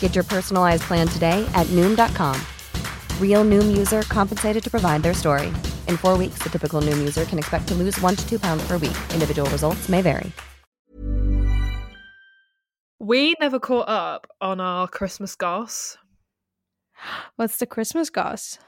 [0.00, 2.40] Get your personalized plan today at Noom.com.
[3.20, 5.48] Real Noom user compensated to provide their story.
[5.86, 8.66] In four weeks, the typical Noom user can expect to lose one to two pounds
[8.66, 8.96] per week.
[9.12, 10.32] Individual results may vary.
[12.98, 15.98] We never caught up on our Christmas goss.
[17.36, 18.58] What's the Christmas goss?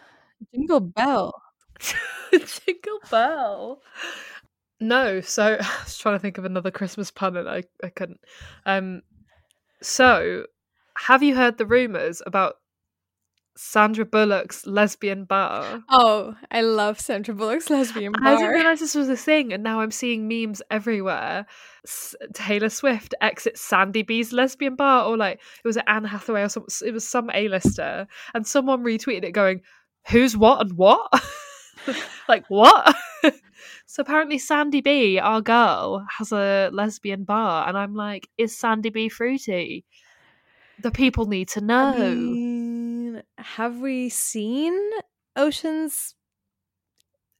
[0.54, 1.42] Jingle bell.
[2.30, 3.80] Jingle bell.
[4.80, 8.20] No, so I was trying to think of another Christmas pun and I, I couldn't.
[8.66, 9.02] Um
[9.82, 10.44] so
[11.06, 12.56] have you heard the rumours about
[13.56, 15.82] Sandra Bullock's lesbian bar?
[15.90, 18.34] Oh, I love Sandra Bullock's lesbian bar.
[18.34, 21.44] I didn't realize this was a thing, and now I'm seeing memes everywhere.
[21.84, 26.48] S- Taylor Swift exits Sandy B's lesbian bar, or like it was Anne Hathaway or
[26.48, 26.66] some.
[26.86, 29.62] It was some A-lister, and someone retweeted it going,
[30.08, 31.10] "Who's what and what?"
[32.28, 32.94] like what?
[33.86, 38.90] so apparently, Sandy B, our girl, has a lesbian bar, and I'm like, is Sandy
[38.90, 39.84] B fruity?
[40.82, 41.94] The people need to know.
[41.94, 44.78] I mean, have we seen
[45.36, 46.14] Ocean's?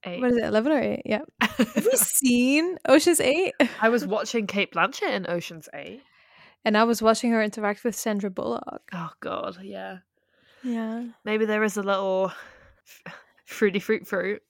[0.04, 0.20] Eight.
[0.20, 0.44] What is it?
[0.44, 1.02] Eleven or eight?
[1.04, 1.22] Yeah.
[1.40, 3.54] Have we seen Ocean's Eight?
[3.80, 6.02] I was watching Cate Blanchett in Ocean's Eight.
[6.64, 8.82] And I was watching her interact with Sandra Bullock.
[8.92, 9.98] Oh God, yeah.
[10.62, 11.04] Yeah.
[11.24, 12.32] Maybe there is a little
[13.46, 14.42] fruity fruit fruit.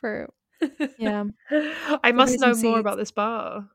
[0.00, 0.30] Fruit.
[0.98, 1.24] yeah.
[2.02, 3.68] I must know more about this bar.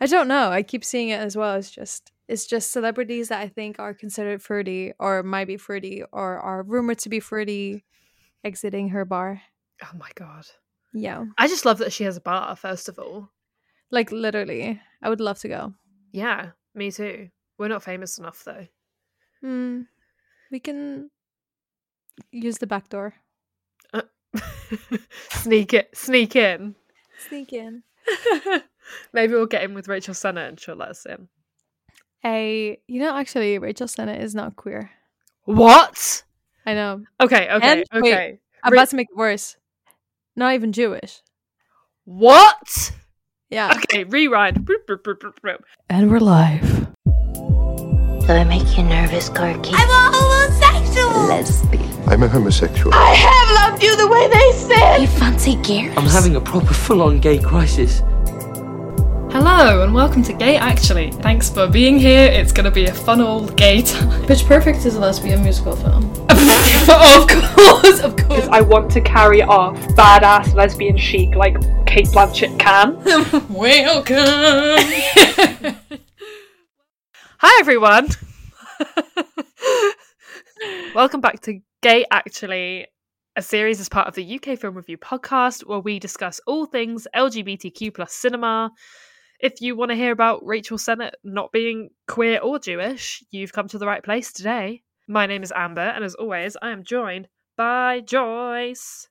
[0.00, 0.50] I don't know.
[0.50, 1.54] I keep seeing it as well.
[1.56, 6.02] It's just it's just celebrities that I think are considered fruity or might be fruity
[6.12, 7.84] or are rumored to be fruity
[8.44, 9.42] exiting her bar.
[9.82, 10.46] Oh my god.
[10.92, 11.26] Yeah.
[11.38, 13.30] I just love that she has a bar, first of all.
[13.90, 14.80] Like literally.
[15.02, 15.74] I would love to go.
[16.12, 17.28] Yeah, me too.
[17.58, 18.66] We're not famous enough though.
[19.40, 19.82] Hmm.
[20.50, 21.10] We can
[22.32, 23.14] use the back door.
[25.30, 26.74] sneak it sneak in.
[27.28, 27.82] Sneak in.
[29.12, 31.28] Maybe we'll get in with Rachel Sennott and she'll let us in.
[32.26, 34.90] A you know actually Rachel Sennott is not queer.
[35.44, 36.24] What?
[36.66, 37.04] I know.
[37.20, 38.38] Okay, okay, And- wait, okay.
[38.64, 39.56] I'm Ra- about to make it worse.
[40.34, 41.22] Not even Jewish.
[42.04, 42.92] What?
[43.48, 43.72] Yeah.
[43.76, 44.68] Okay, rewind.
[45.88, 46.88] And we're live.
[47.04, 49.70] Do I make you nervous, Corky?
[49.72, 51.26] I'm a homosexual!
[51.28, 52.08] lesbian.
[52.08, 52.92] I'm a homosexual.
[52.92, 54.98] I have loved you the way they said!
[54.98, 55.94] You fancy Gary?
[55.96, 58.02] I'm having a proper full on gay crisis.
[59.38, 61.10] Hello and welcome to Gay Actually.
[61.12, 62.24] Thanks for being here.
[62.24, 64.26] It's gonna be a fun old gay time.
[64.26, 66.04] Pitch Perfect is a lesbian musical film.
[66.30, 68.48] of course, of course.
[68.50, 72.94] I want to carry off badass lesbian chic like Cate Blanchett can.
[73.52, 74.16] Welcome.
[77.36, 78.08] Hi everyone.
[80.94, 82.86] Welcome back to Gay Actually,
[83.36, 87.06] a series as part of the UK Film Review podcast where we discuss all things
[87.14, 88.70] LGBTQ plus cinema.
[89.40, 93.68] If you want to hear about Rachel Sennott not being queer or Jewish, you've come
[93.68, 94.82] to the right place today.
[95.08, 99.08] My name is Amber, and as always, I am joined by Joyce.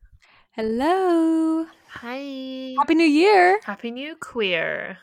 [0.52, 1.66] Hello.
[1.90, 2.74] Hi.
[2.78, 3.60] Happy New Year.
[3.64, 4.98] Happy New Queer.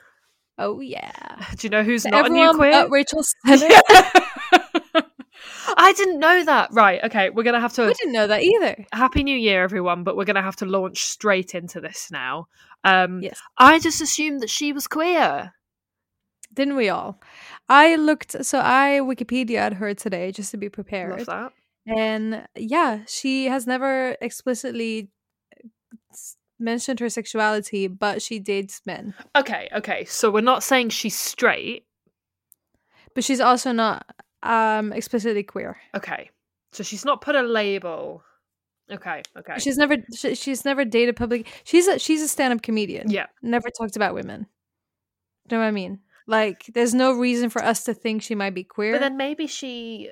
[0.58, 1.46] Oh yeah.
[1.56, 2.72] Do you know who's To not a new queer?
[2.72, 3.80] but Rachel Sennott.
[5.76, 6.70] I didn't know that.
[6.72, 8.84] Right, okay, we're gonna have to We didn't know that either.
[8.92, 12.46] Happy New Year, everyone, but we're gonna have to launch straight into this now.
[12.84, 13.40] Um Yes.
[13.58, 15.52] I just assumed that she was queer.
[16.54, 17.20] Didn't we all?
[17.68, 21.18] I looked so I Wikipedia'd her today just to be prepared.
[21.18, 21.52] Love that.
[21.86, 25.10] And yeah, she has never explicitly
[26.58, 29.14] mentioned her sexuality, but she dates men.
[29.36, 30.04] Okay, okay.
[30.04, 31.86] So we're not saying she's straight.
[33.14, 34.06] But she's also not
[34.42, 35.76] um explicitly queer.
[35.94, 36.30] Okay.
[36.72, 38.22] So she's not put a label.
[38.90, 39.58] Okay, okay.
[39.58, 41.46] She's never she, she's never dated public.
[41.64, 43.10] She's a she's a stand-up comedian.
[43.10, 43.26] Yeah.
[43.42, 44.46] Never talked about women.
[45.48, 46.00] Do you know what I mean?
[46.26, 48.92] Like there's no reason for us to think she might be queer.
[48.92, 50.10] But then maybe she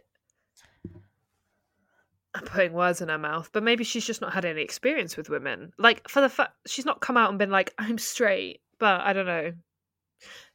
[2.34, 5.30] I'm putting words in her mouth, but maybe she's just not had any experience with
[5.30, 5.72] women.
[5.78, 9.12] Like for the fact she's not come out and been like, I'm straight, but I
[9.12, 9.52] don't know.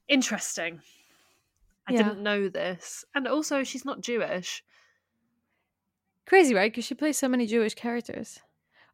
[0.08, 0.82] Interesting.
[1.88, 2.04] I Yeah.
[2.04, 3.06] didn't know this.
[3.14, 4.64] And also she's not Jewish.
[6.26, 6.72] Crazy, right?
[6.72, 8.40] Because she plays so many Jewish characters.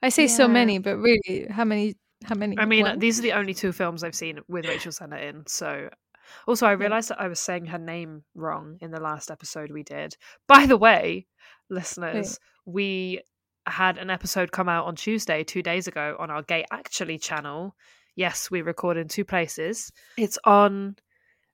[0.03, 1.95] I say so many, but really, how many?
[2.25, 2.57] How many?
[2.57, 2.99] I mean, What?
[2.99, 5.43] these are the only two films I've seen with Rachel Sennott in.
[5.47, 5.89] So,
[6.47, 9.83] also, I realized that I was saying her name wrong in the last episode we
[9.83, 10.17] did.
[10.47, 11.27] By the way,
[11.69, 13.21] listeners, we
[13.67, 17.75] had an episode come out on Tuesday, two days ago, on our Gay Actually channel.
[18.15, 19.91] Yes, we record in two places.
[20.17, 20.95] It's on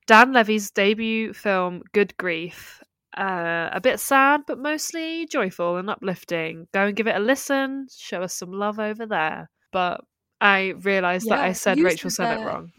[0.08, 2.82] Dan Levy's debut film, Good Grief.
[3.18, 6.68] Uh, a bit sad, but mostly joyful and uplifting.
[6.74, 7.88] Go and give it a listen.
[7.96, 9.50] Show us some love over there.
[9.72, 10.02] But
[10.40, 12.48] I realised that I said Rachel said Sennett that.
[12.48, 12.72] wrong.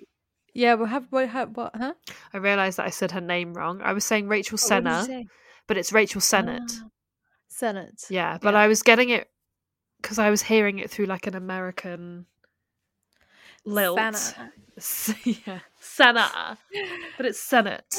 [0.55, 1.75] Yeah, what have what have what?
[1.77, 1.95] Huh?
[2.33, 3.81] I realised that I said her name wrong.
[3.83, 5.27] I was saying Rachel What Senna, say?
[5.67, 6.71] but it's Rachel Sennott.
[6.83, 6.89] Ah,
[7.49, 8.05] Senate.
[8.09, 9.29] yeah, but I was getting it
[10.01, 12.27] because I was hearing it through like an American
[13.69, 13.99] lilt.
[14.17, 14.53] Senna.
[15.25, 16.57] Yeah, Senna,
[17.17, 17.95] but it's Senate.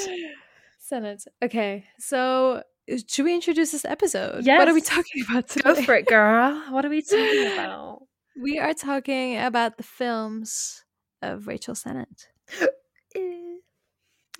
[0.79, 1.25] Senate.
[1.43, 2.63] Okay, so
[3.07, 4.45] should we introduce this episode?
[4.45, 5.73] What are we talking about today?
[5.75, 6.63] Go for it, girl.
[6.69, 8.03] What are we talking about?
[8.41, 10.85] We are talking about the films
[11.21, 12.27] of Rachel Sennott.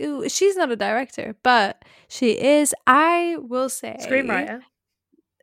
[0.02, 4.62] Ooh, she's not a director, but she is, I will say, Screenwriter.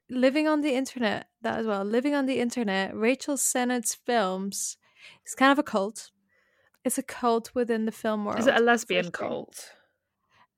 [0.08, 4.78] living on the internet, that as well, living on the internet, Rachel Sennott's films
[5.26, 6.10] is kind of a cult.
[6.84, 8.38] It's a cult within the film world.
[8.38, 9.72] Is it a lesbian cult?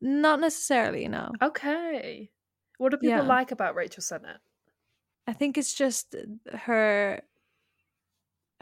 [0.01, 1.33] Not necessarily, no.
[1.43, 2.31] Okay.
[2.77, 3.23] What do people Yeah.
[3.23, 4.39] like about Rachel Sennott?
[5.27, 6.15] I think it's just
[6.53, 7.21] her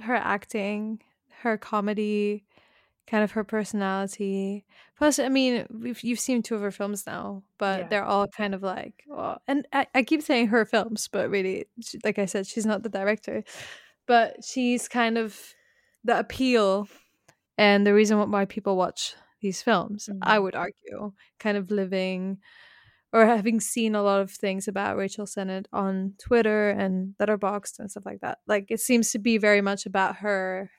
[0.00, 1.00] her acting,
[1.42, 2.44] her comedy,
[3.06, 4.64] kind of her personality.
[4.98, 7.88] Plus, I mean, we've you've seen two of her films now, but Yeah.
[7.88, 11.66] they're all kind of like, well, and I, I keep saying her films, but really,
[11.80, 13.42] she, like I said, she's not the director,
[14.06, 15.54] but she's kind of
[16.06, 16.88] the appeal
[17.58, 20.10] and the reason why people watch these films.
[20.22, 20.40] I Mhm.
[20.40, 22.38] would argue, kind of living
[23.12, 27.90] or having seen a lot of things about Rachel Sennott on Twitter and Letterboxd and
[27.90, 28.38] stuff like that.
[28.46, 30.70] Like it seems to be very much about her.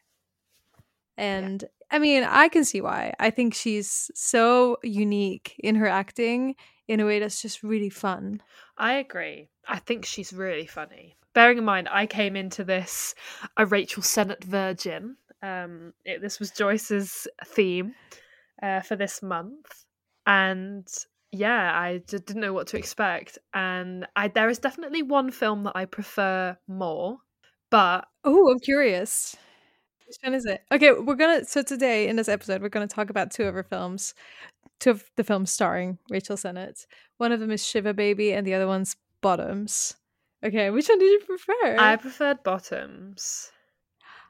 [1.17, 3.13] And I mean, I can see why.
[3.19, 6.55] I think she's so unique in her acting
[6.87, 8.41] in a way that's just really fun.
[8.77, 9.49] I agree.
[9.67, 11.15] I think she's really funny.
[11.37, 13.13] Bearing in mind, I came into this
[13.57, 15.17] a Rachel Sennott virgin.
[15.43, 17.93] Um, it, this was Joyce's theme
[18.63, 19.85] uh, for this month,
[20.25, 20.87] and
[21.31, 23.37] yeah, I just didn't know what to expect.
[23.53, 27.19] And I there is definitely one film that I prefer more,
[27.69, 29.35] but Oh, I'm curious.
[30.07, 30.61] Which one is it?
[30.71, 31.45] Okay, we're gonna.
[31.45, 34.15] So today in this episode, we're gonna talk about two of her films,
[34.79, 36.87] two of the films starring Rachel Sennott.
[37.17, 39.97] One of them is Shiva Baby, and the other one's Bottoms.
[40.45, 41.77] Okay, which one did you prefer?
[41.79, 43.51] I preferred Bottoms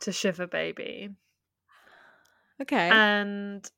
[0.01, 1.09] to Shiva Baby.
[2.61, 2.89] okay.
[2.89, 3.69] And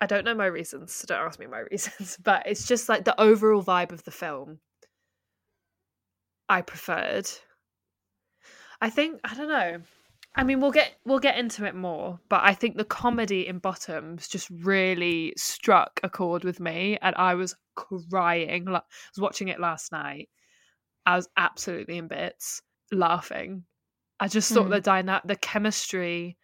[0.00, 3.04] I don't know my reasons, so don't ask me my reasons, but it's just like
[3.04, 4.60] the overall vibe of the film
[6.48, 7.28] I preferred.
[8.80, 9.80] I think I don't know.
[10.34, 13.58] I mean, we'll get we'll get into it more, but I think the comedy in
[13.58, 18.66] Bottoms just really struck a chord with me, and I was crying.
[18.66, 20.28] Like, I was watching it last night.
[21.06, 22.60] I was absolutely in bits,
[22.92, 23.64] laughing.
[24.20, 24.70] I just thought Mm.
[24.70, 26.36] the dyna- the chemistry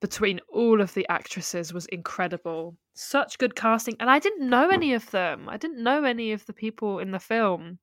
[0.00, 2.76] between all of the actresses was incredible.
[2.94, 5.48] Such good casting, and I didn't know any of them.
[5.48, 7.78] I didn't know any of the people in the film.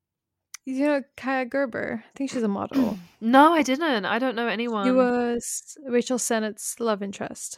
[0.66, 2.02] you know Kaia Gerber.
[2.08, 2.98] I think she's a model.
[3.20, 4.06] No, I didn't.
[4.06, 4.86] I don't know anyone.
[4.86, 7.58] She was Rachel Sennott's love interest.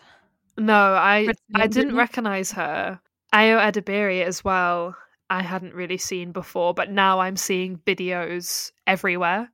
[0.58, 3.00] No, I I didn't recognize her.
[3.34, 4.96] Ayo Edebiri as well.
[5.30, 9.50] I hadn't really seen before, but now I'm seeing videos everywhere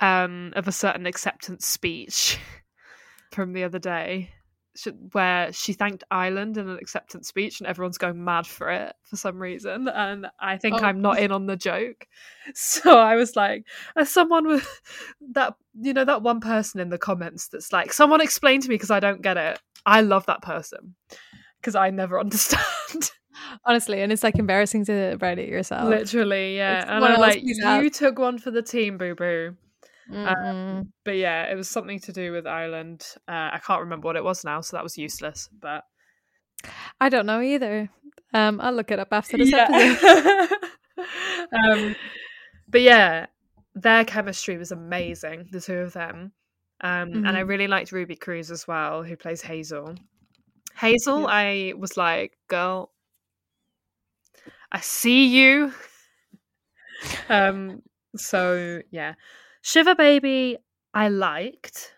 [0.00, 2.38] um, of a certain acceptance speech
[3.32, 4.30] from the other day,
[5.12, 9.16] where she thanked Ireland in an acceptance speech, and everyone's going mad for it for
[9.16, 9.88] some reason.
[9.88, 10.84] And I think Oh.
[10.84, 12.06] I'm not in on the joke,
[12.54, 14.80] so I was like, as someone with
[15.32, 18.76] that, you know, that one person in the comments that's like, someone explain to me
[18.76, 19.60] because I don't get it.
[19.84, 20.94] I love that person
[21.60, 23.10] because I never understand.
[23.64, 25.88] Honestly, and it's like embarrassing to write it yourself.
[25.88, 26.80] Literally, yeah.
[26.82, 29.56] It's And I'm like, you took one for the team, boo boo.
[30.12, 33.06] Um, but yeah, it was something to do with Ireland.
[33.28, 35.48] Uh, I can't remember what it was now, so that was useless.
[35.52, 35.84] But
[37.00, 37.88] I don't know either.
[38.34, 39.68] Um, I'll look it up after this Yeah.
[39.70, 40.48] episode.
[41.72, 41.94] um,
[42.68, 43.26] but yeah,
[43.74, 46.32] their chemistry was amazing, the two of them.
[46.82, 47.48] Um, And I Mhm.
[47.48, 49.94] really liked Ruby Cruz as well, who plays Hazel.
[50.76, 52.92] Hazel, I was like, girl,
[54.72, 55.72] I see you.
[57.28, 57.82] um,
[58.16, 59.14] so yeah,
[59.62, 60.56] Shiva Baby,
[60.94, 61.94] I liked,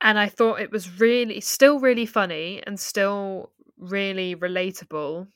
[0.00, 5.26] and I thought it was really, still really funny and still really relatable.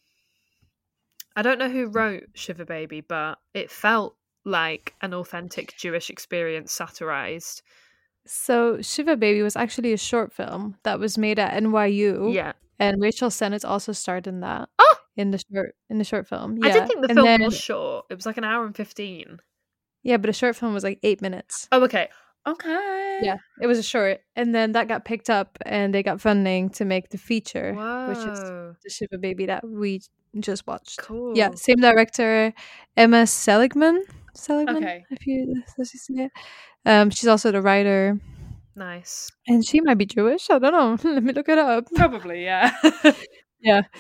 [1.37, 6.73] I don't know who wrote Shiva Baby, but it felt like an authentic Jewish experience
[6.73, 7.62] satirized.
[8.26, 12.35] So Shiva Baby was actually a short film that was made at NYU.
[12.35, 12.52] Yeah.
[12.81, 14.69] And Rachel Sennott also starred in that.
[14.79, 14.97] Oh!
[15.17, 16.59] In the short in the short film.
[16.63, 18.07] I didn't think the And film then- was short.
[18.11, 19.39] It was like an hour and 15.
[20.03, 21.69] Yeah, but a short film was like eight minutes.
[21.73, 22.09] Oh, okay.
[22.47, 23.19] Okay.
[23.23, 24.21] Yeah, it was a short.
[24.35, 27.75] And then that got picked up and they got funding to make the feature,
[28.09, 30.01] which is the Shiva Baby that we
[30.39, 31.01] just watched.
[31.01, 31.37] Cool.
[31.37, 32.55] Yeah, same director,
[32.97, 34.05] Emma Seligman.
[34.35, 35.05] Seligman, Okay.
[35.11, 36.33] if you as you say it.
[36.87, 38.19] Um, she's also the writer,
[38.81, 39.31] Nice.
[39.47, 40.49] and she might be Jewish.
[40.49, 41.11] I don't know.
[41.13, 41.87] Let me look it up.
[41.95, 42.73] Probably, yeah.
[43.63, 43.83] Yeah.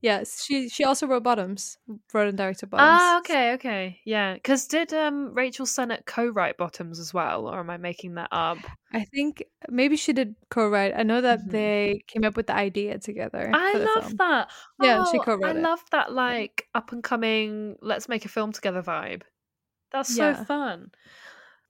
[0.00, 1.76] Yes, she she also wrote Bottoms,
[2.14, 3.00] wrote and directed Bottoms.
[3.02, 3.98] ah, okay, okay.
[4.04, 4.34] Yeah.
[4.34, 7.48] Because did um Rachel Sennott co write Bottoms as well?
[7.48, 8.58] Or am I making that up?
[8.92, 10.94] I think maybe she did co-write.
[10.96, 11.50] I know that Mhm.
[11.50, 13.50] they came up with the idea together.
[13.52, 14.16] I love film.
[14.18, 14.50] that.
[14.80, 15.62] Yeah, she Oh, co-wrote I it.
[15.62, 19.22] love that, like, up and coming, let's make a film together vibe.
[19.90, 20.44] That's so Yeah.
[20.44, 20.92] fun.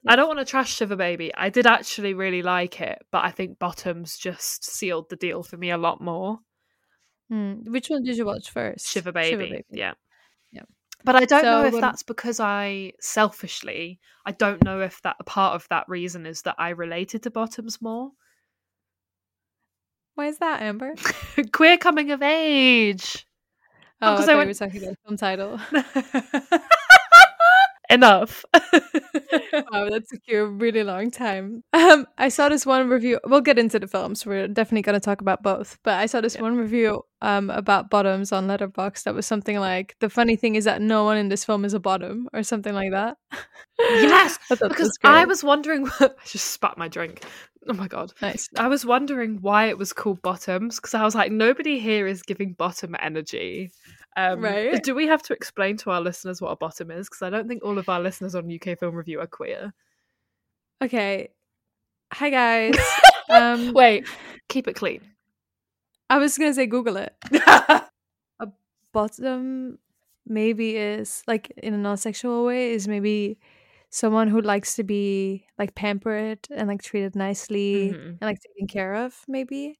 [0.07, 1.31] I don't want to trash Shiva Baby.
[1.35, 5.57] I did actually really like it, but I think Bottoms just sealed the deal for
[5.57, 6.39] me a lot more.
[7.29, 8.87] Hmm, Which one did you watch first?
[8.87, 9.63] Shiva Baby.
[9.69, 9.93] Yeah.
[10.51, 10.63] Yeah.
[11.03, 15.17] But I don't know if when- that's because I selfishly, I don't know if that
[15.19, 18.11] a part of that reason is that I related to Bottoms more.
[20.15, 20.95] Why is that, Amber?
[21.53, 23.25] Queer coming of age.
[24.01, 25.59] Oh, I 'cause thought I you went- were talking about film title.
[27.89, 28.45] Enough.
[28.53, 31.63] wow, that took you a really long time.
[31.73, 33.19] Um, I saw this one review.
[33.25, 34.27] We'll get into the films.
[34.27, 35.79] We're definitely going to talk about both.
[35.83, 39.95] But I saw this one review um about bottoms on Letterboxd that was something like,
[39.99, 42.75] "The funny thing is that no one in this film is a bottom," or something
[42.75, 43.17] like that.
[43.79, 45.89] yes, I because was I was wondering.
[45.99, 47.23] I just spat my drink.
[47.67, 48.13] Oh my god.
[48.21, 48.49] Nice.
[48.57, 52.21] I was wondering why it was called Bottoms because I was like, nobody here is
[52.21, 53.71] giving bottom energy.
[54.17, 54.81] Um, Right.
[54.83, 57.07] Do we have to explain to our listeners what a bottom is?
[57.07, 59.73] Because I don't think all of our listeners on UK Film Review are queer.
[60.81, 61.29] Okay.
[62.13, 62.75] Hi guys.
[63.29, 64.07] um, Wait,
[64.47, 65.01] keep it clean.
[66.09, 67.15] I was gonna say Google it.
[68.39, 68.47] a
[68.93, 69.77] bottom
[70.25, 73.37] maybe is like in a non-sexual way is maybe
[73.89, 78.09] someone who likes to be like pampered and like treated nicely Mhm.
[78.09, 79.15] and like taken care of.
[79.27, 79.78] Maybe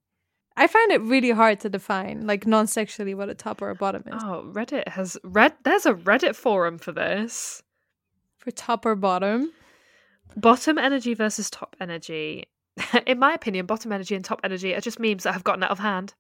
[0.60, 4.04] I find it really hard to define like non-sexually what a top or a bottom
[4.06, 4.22] is.
[4.22, 5.54] Oh, Reddit has red.
[5.64, 7.64] There's a Reddit forum for this.
[8.38, 9.52] For top or bottom,
[10.36, 12.48] Bottom energy versus top energy.
[13.08, 15.72] In my opinion, bottom energy and top energy are just memes that have gotten out
[15.72, 16.14] of hand.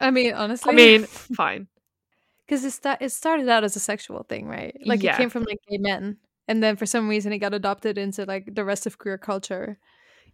[0.00, 1.68] I mean honestly, I mean, fine.
[2.46, 4.76] because it, sta- it started out as a sexual thing, right?
[4.84, 5.14] Like Yeah.
[5.14, 6.16] it came from like gay men,
[6.48, 9.78] and then for some reason it got adopted into like the rest of queer culture.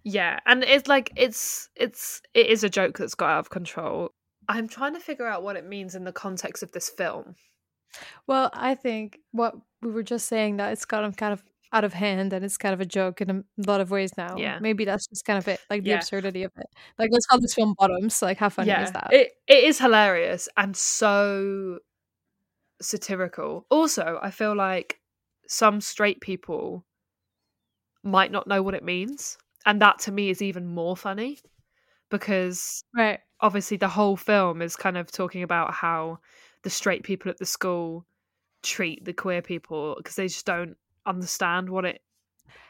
[0.08, 4.12] Yeah, and it's like it's it's it is a joke that's got out of control.
[4.48, 7.34] I'm trying to figure out what it means in the context of this film.
[8.28, 11.92] Well, I think what we were just saying that it's gotten kind of out of
[11.92, 14.36] hand and it's kind of a joke in a lot of ways now.
[14.36, 14.60] Yeah.
[14.60, 15.96] Maybe that's just kind of it, like the Yeah.
[15.96, 16.66] absurdity of it.
[17.00, 18.22] Like let's call this film Bottoms.
[18.22, 19.12] Like how funny is that?
[19.12, 21.80] It it is hilarious and so
[22.80, 23.66] satirical.
[23.70, 25.00] Also, I feel like
[25.48, 26.84] some straight people
[28.04, 29.36] might not know what it means,
[29.66, 31.38] and that to me is even more funny
[32.10, 33.18] because right.
[33.40, 36.18] obviously the whole film is kind of talking about how
[36.62, 38.06] the straight people at the school
[38.62, 42.00] treat the queer people because they just don't understand what it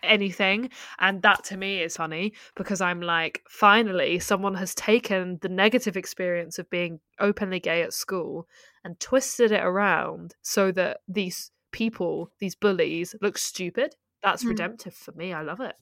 [0.02, 5.48] anything and that to me is funny because i'm like finally someone has taken the
[5.48, 8.46] negative experience of being openly gay at school
[8.84, 14.50] and twisted it around so that these people these bullies look stupid that's Hmm.
[14.50, 15.74] redemptive for me i love it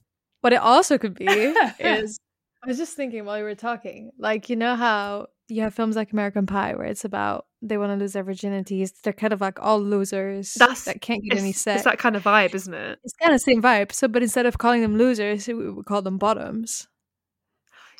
[0.45, 1.25] What it also could be
[1.79, 2.19] is
[2.63, 5.95] I was just thinking while you were talking, like you know how you have films
[5.95, 8.91] like American Pie where it's about they want to lose their virginities.
[9.01, 11.77] They're kind of like all losers that's that can't get any sex.
[11.77, 13.91] it's that kind of vibe isn't it It's kind of the same vibe.
[13.91, 16.87] So, but instead of calling them losers, we would call them bottoms.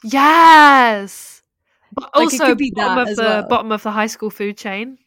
[0.03, 1.41] Yes.
[1.93, 3.47] But Like, it also could be bottom of the well.
[3.47, 4.99] bottom of the high school food chain.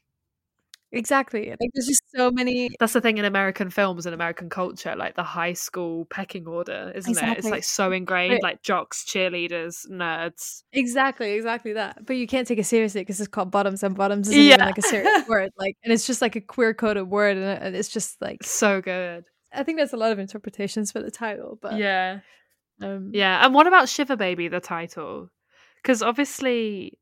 [0.91, 1.51] Exactly.
[1.51, 5.17] Like there's just so many That's the thing in American films and American culture, like
[5.17, 7.39] the high school pecking order, isn't it?
[7.39, 8.43] It's like so ingrained, Right.
[8.43, 10.63] like jocks, cheerleaders, nerds.
[10.73, 12.07] Exactly, exactly that.
[12.07, 14.65] But you can't take it seriously because it's called bottoms, and bottoms isn't even Yeah.
[14.65, 15.51] like a serious word.
[15.59, 19.25] Like, and it's just like a queer coded word, and it's just like So good.
[19.53, 22.21] I think there's a lot of interpretations for the title, but yeah.
[22.81, 23.45] um, Yeah.
[23.45, 25.31] And what about Shiva Baby, the title?
[25.83, 26.99] Because obviously.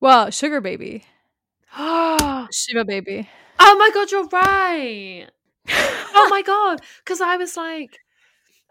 [0.00, 1.04] Well, Sugar Baby,
[2.52, 3.28] Shiva Baby.
[3.58, 5.26] Oh my god, you're right.
[5.68, 6.80] oh my god.
[7.04, 7.98] Because I was like,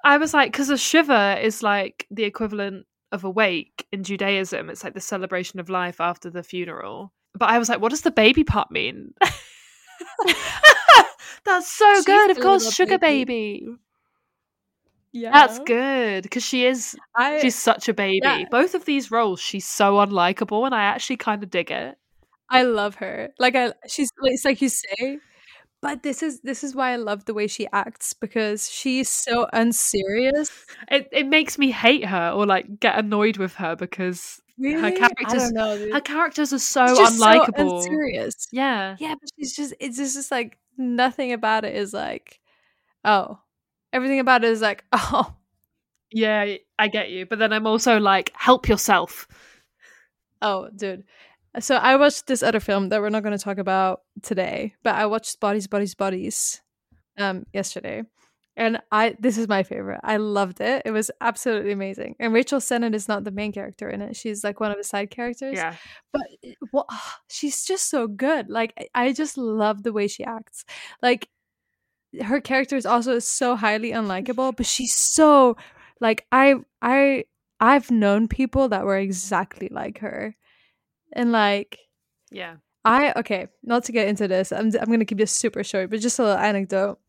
[0.04, 4.70] I was like, because a shiver is like the equivalent of a wake in Judaism.
[4.70, 7.14] It's like the celebration of life after the funeral.
[7.38, 9.14] But I was like, what does the baby part mean?
[11.46, 12.32] That's so She's good.
[12.32, 13.60] Of course, sugar baby.
[13.62, 13.76] baby.
[15.14, 16.96] Yeah, That's good because she is.
[17.16, 18.20] I She's such a baby.
[18.24, 18.44] yeah.
[18.52, 21.98] Both of these roles, she's so unlikable, and I actually kind of dig it.
[22.50, 23.30] I love her.
[23.40, 25.20] Like I, she's it's like you say,
[25.82, 29.48] but this is this is why I love the way she acts because she's so
[29.54, 30.66] unserious.
[30.90, 34.88] It it makes me hate her or like get annoyed with her because Really, her
[34.88, 35.88] I characters don't know.
[35.94, 37.78] her characters are so just so unlikable.
[37.78, 38.48] unserious.
[38.52, 38.96] yeah.
[39.00, 42.40] Yeah, but she's just it's just, just like nothing about it is like
[43.04, 43.40] oh.
[43.94, 45.34] Everything about it is like, oh,
[46.12, 47.26] Yeah, I get you.
[47.26, 49.28] But then I'm also like, help yourself.
[50.42, 51.06] oh, dude.
[51.60, 54.96] So I watched this other film that we're not going to talk about today, but
[54.96, 56.62] I watched Bodies, Bodies, Bodies
[57.18, 58.04] um yesterday.
[58.56, 60.00] And I this is my favorite.
[60.04, 60.82] I loved it.
[60.86, 62.16] It was absolutely amazing.
[62.20, 64.16] And Rachel Sennott is not the main character in it.
[64.16, 65.56] She's like one of the side characters.
[65.56, 65.76] Yeah.
[66.12, 66.88] but it- what
[67.30, 70.66] she's just so good like I- i just love the way she acts
[71.02, 71.30] like
[72.22, 75.56] her character is also so highly unlikable but she's so
[76.02, 77.26] like i i
[77.60, 80.36] i've known people that were exactly like her
[81.14, 81.80] and like
[82.32, 82.56] Yeah.
[82.86, 84.52] I okay, not to get into this.
[84.52, 87.00] I'm I'm gonna keep this super short, but just a little anecdote.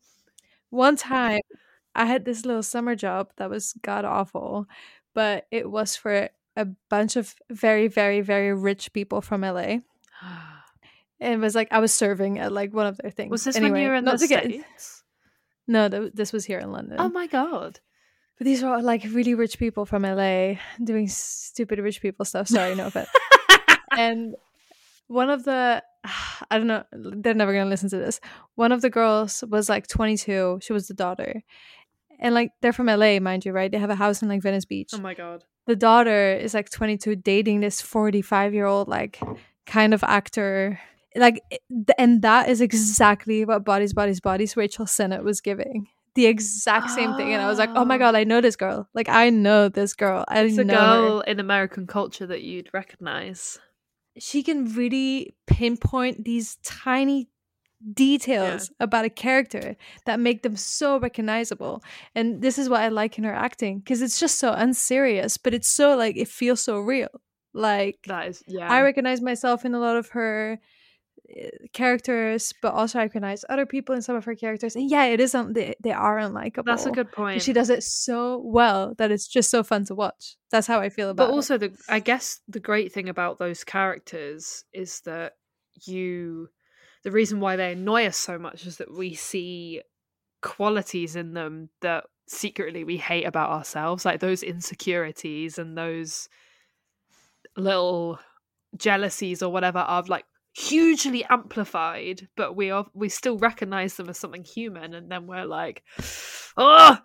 [0.71, 1.39] One time,
[1.95, 4.67] I had this little summer job that was god awful,
[5.13, 9.77] but it was for a bunch of very very very rich people from LA.
[11.21, 13.29] And it was like I was serving at like one of their things.
[13.29, 15.03] Was this anyway, when you were in not the to get- States?
[15.67, 16.95] No, th- this was here in London.
[16.97, 17.79] Oh my god.
[18.37, 22.47] But these are all like really rich people from LA doing stupid rich people stuff.
[22.47, 23.09] Sorry, no offense.
[23.97, 24.35] And
[25.07, 25.83] one of the
[26.51, 28.19] I don't know, they're never gonna listen to this.
[28.55, 30.59] One of the girls was like 22.
[30.61, 31.43] She was the daughter,
[32.19, 33.71] and like they're from LA, mind you, right?
[33.71, 34.91] They have a house in like Venice Beach.
[34.93, 35.43] Oh my god.
[35.67, 39.19] The daughter is like 22, dating this 45 year old like
[39.65, 40.79] kind of actor.
[41.15, 41.41] Like,
[41.97, 45.87] and that is exactly what Bodies, Bodies, Bodies Rachel Sennott was giving.
[46.15, 47.99] The exact same thing, and I was like, "Oh my oh.
[47.99, 48.89] god, I know this girl!
[48.93, 50.25] Like, I know this girl.
[50.27, 53.59] I It's a know her." girl in American culture that you'd recognize.
[54.17, 57.29] She can really pinpoint these tiny
[57.93, 61.81] details about a character that make them so recognizable
[62.13, 65.53] and this is what i like in her acting because it's just so unserious but
[65.53, 67.07] it's so like it feels so real
[67.53, 68.69] like That is yeah.
[68.69, 70.59] i recognize myself in a lot of her
[71.73, 75.19] characters but also i recognize other people in some of her characters and yeah it
[75.19, 77.41] isn't they, they are unlikable That's a good but point.
[77.41, 80.89] she does it so well that it's just so fun to watch that's how i
[80.89, 81.27] feel about it.
[81.27, 81.35] but it.
[81.35, 85.33] also the i guess the great thing about those characters is that
[85.85, 86.49] you
[87.03, 89.81] the reason why they annoy us so much is that we see
[90.41, 96.29] qualities in them that secretly we hate about ourselves like those insecurities and those
[97.57, 98.19] little
[98.77, 104.17] jealousies or whatever of like hugely amplified but we are we still recognize them as
[104.17, 105.83] something human and then we're like
[106.57, 106.97] oh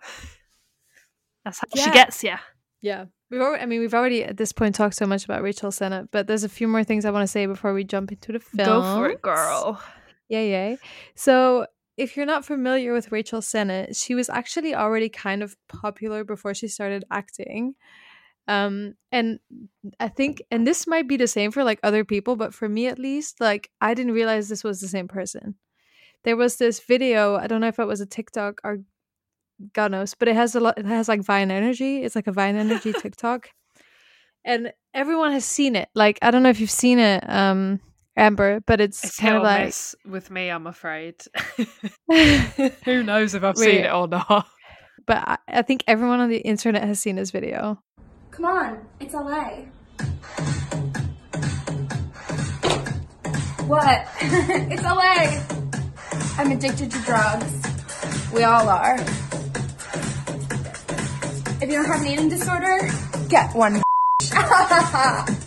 [1.43, 2.35] that's how she gets you
[2.81, 3.05] Yeah.
[3.31, 6.09] We've already, I mean, we've already at this point talked so much about Rachel Sennott,
[6.11, 8.39] but there's a few more things I want to say before we jump into the
[8.39, 8.67] film.
[8.67, 9.81] go for it girl
[10.29, 10.77] Yay, yay.
[11.15, 16.23] So, if you're not familiar with Rachel Sennott, she was actually already kind of popular
[16.23, 17.75] before she started acting.
[18.47, 19.39] Um, and
[19.99, 22.87] I think, and this might be the same for like other people, but for me
[22.87, 25.55] at least, like I didn't realize this was the same person.
[26.23, 28.79] There was this video, I don't know if it was a TikTok or
[29.73, 32.03] God knows, but it has a lot, it has like Vine Energy.
[32.03, 33.49] It's like a Vine Energy TikTok.
[34.43, 35.89] And everyone has seen it.
[35.95, 37.79] Like, I don't know if you've seen it, um,
[38.15, 39.73] Amber, but it's, It's kind of like
[40.05, 41.15] with me, I'm afraid.
[42.85, 44.47] Who knows if I've seen it or not?
[45.05, 47.81] but I, I think everyone on the internet has seen this video.
[48.35, 49.61] Come on, it's LA.
[53.65, 54.07] What?
[54.19, 55.41] it's LA.
[56.37, 57.53] I'm addicted to drugs.
[58.33, 58.95] We all are.
[61.61, 62.89] If you don't have an eating disorder,
[63.29, 63.81] get one.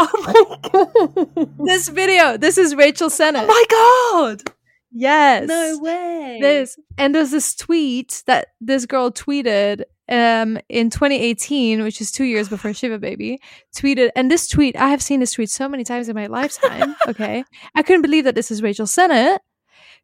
[0.00, 1.56] Oh my god!
[1.64, 3.44] This video, this is Rachel Sennott.
[3.44, 4.52] Oh my god!
[4.92, 5.46] Yes.
[5.46, 6.38] No way.
[6.40, 12.24] This and there's this tweet that this girl tweeted um in 2018, which is two
[12.24, 13.38] years before Shiva Baby,
[13.74, 16.96] tweeted and this tweet I have seen this tweet so many times in my lifetime.
[17.08, 17.44] okay.
[17.74, 19.38] I couldn't believe that this is Rachel Sennott.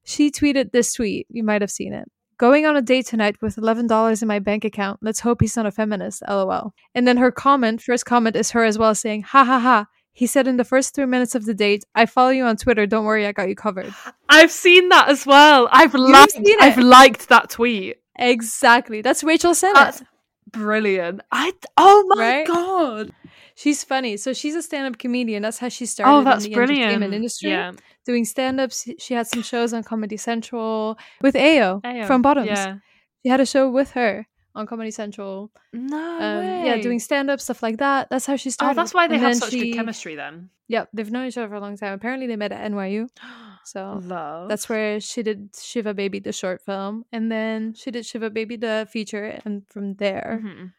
[0.05, 1.27] She tweeted this tweet.
[1.31, 2.09] You might have seen it.
[2.37, 4.99] Going on a date tonight with $11 in my bank account.
[5.03, 6.23] Let's hope he's not a feminist.
[6.29, 6.75] LOL.
[6.95, 9.87] And then her comment, first comment is her as well saying, ha ha ha.
[10.12, 12.87] He said in the first three minutes of the date, I follow you on Twitter.
[12.87, 13.93] Don't worry, I got you covered.
[14.29, 15.69] I've seen that as well.
[15.73, 16.33] I've liked.
[16.33, 16.61] seen it?
[16.61, 17.97] I've liked that tweet.
[18.16, 19.03] Exactly.
[19.03, 19.74] That's Rachel Sennott.
[19.74, 20.03] That's
[20.50, 21.20] brilliant.
[21.33, 21.53] I.
[21.77, 22.46] Oh my Right?
[22.46, 23.12] god.
[23.57, 24.16] She's funny.
[24.16, 25.42] So she's a stand-up comedian.
[25.42, 26.83] That's how she started Oh, that's in the brilliant.
[26.83, 27.50] entertainment industry.
[27.50, 27.72] Yeah.
[28.05, 28.88] Doing stand-ups.
[28.98, 32.48] She had some shows on Comedy Central with Ayo, Ayo, from Bottoms.
[32.48, 32.77] yeah.
[33.22, 35.50] She had a show with her on Comedy Central.
[35.72, 38.09] No Um, yeah, doing stand-up stuff like that.
[38.11, 38.72] That's how she started.
[38.72, 40.50] Oh, that's why they And have such she- good chemistry then.
[40.66, 41.92] Yeah, they've known each other for a long time.
[41.92, 43.07] Apparently, they met at NYU.
[43.64, 44.48] So Love.
[44.48, 48.57] that's where she did Shiva Baby, the short film, and then she did Shiva Baby,
[48.57, 50.72] the feature, and from there, Mhm.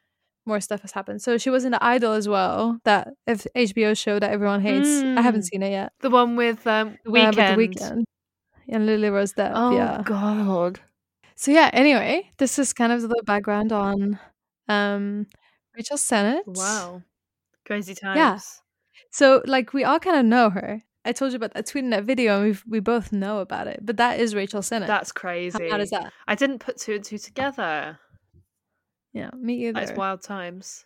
[0.45, 1.21] more stuff has happened.
[1.21, 5.01] So she was in the Idol as well, that if HBO show that everyone hates.
[5.01, 5.49] I haven't Mm.
[5.49, 5.93] seen it yet.
[6.01, 7.35] the one with um the Uh, Weeknd.
[7.35, 8.03] with the Weeknd
[8.69, 9.51] and Lily Rose Depp.
[9.55, 10.01] Oh yeah.
[10.05, 10.79] god.
[11.35, 11.69] So yeah.
[11.73, 14.19] Anyway, this is kind of the background on
[14.69, 15.27] um
[15.75, 16.43] Rachel Sennott.
[16.45, 17.01] Wow.
[17.65, 18.17] Crazy times.
[18.17, 18.39] Yeah.
[19.11, 20.83] So like we all kind of know her.
[21.05, 23.67] I told you about that tweet in that video, and we we both know about
[23.67, 23.79] it.
[23.83, 24.87] But that is Rachel Sennott.
[24.87, 25.69] That's How crazy.
[25.69, 26.11] mad is that?
[26.27, 27.99] I didn't put two and two together.
[29.13, 29.79] Yeah, me either.
[29.79, 30.83] That's wild times.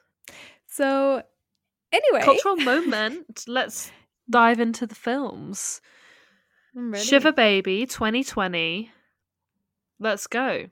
[0.67, 1.23] So
[1.91, 3.45] anyway, Cultural moment.
[3.47, 3.91] Let's
[4.29, 5.81] dive into the films.
[6.95, 8.91] Shiva Baby 2020.
[9.99, 10.67] Let's go.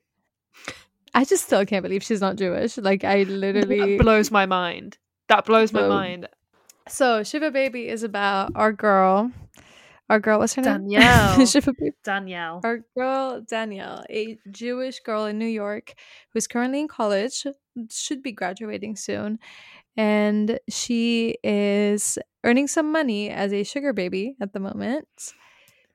[1.13, 2.77] I just still can't believe she's not Jewish.
[2.77, 4.97] Like I literally That blows my mind.
[5.27, 6.27] That blows my mind.
[6.89, 9.32] So Shiva Baby is about our girl.
[10.10, 11.38] Our girl, what's her Danielle.
[11.38, 11.45] name?
[11.47, 11.91] Shiva Baby.
[12.04, 12.62] Danielle.
[12.63, 15.93] Our girl Danielle, a Jewish girl in New York
[16.34, 17.45] who's currently in college,
[17.91, 19.39] should be graduating soon,
[19.97, 25.08] and she is earning some money as a sugar baby at the moment.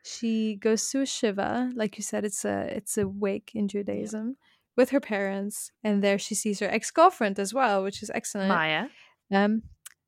[0.05, 4.37] She goes to a shiva, like you said, it's a it's a wake in Judaism,
[4.77, 8.49] with her parents, and there she sees her ex girlfriend as well, which is excellent.
[8.49, 8.89] Maya.
[9.31, 9.63] um,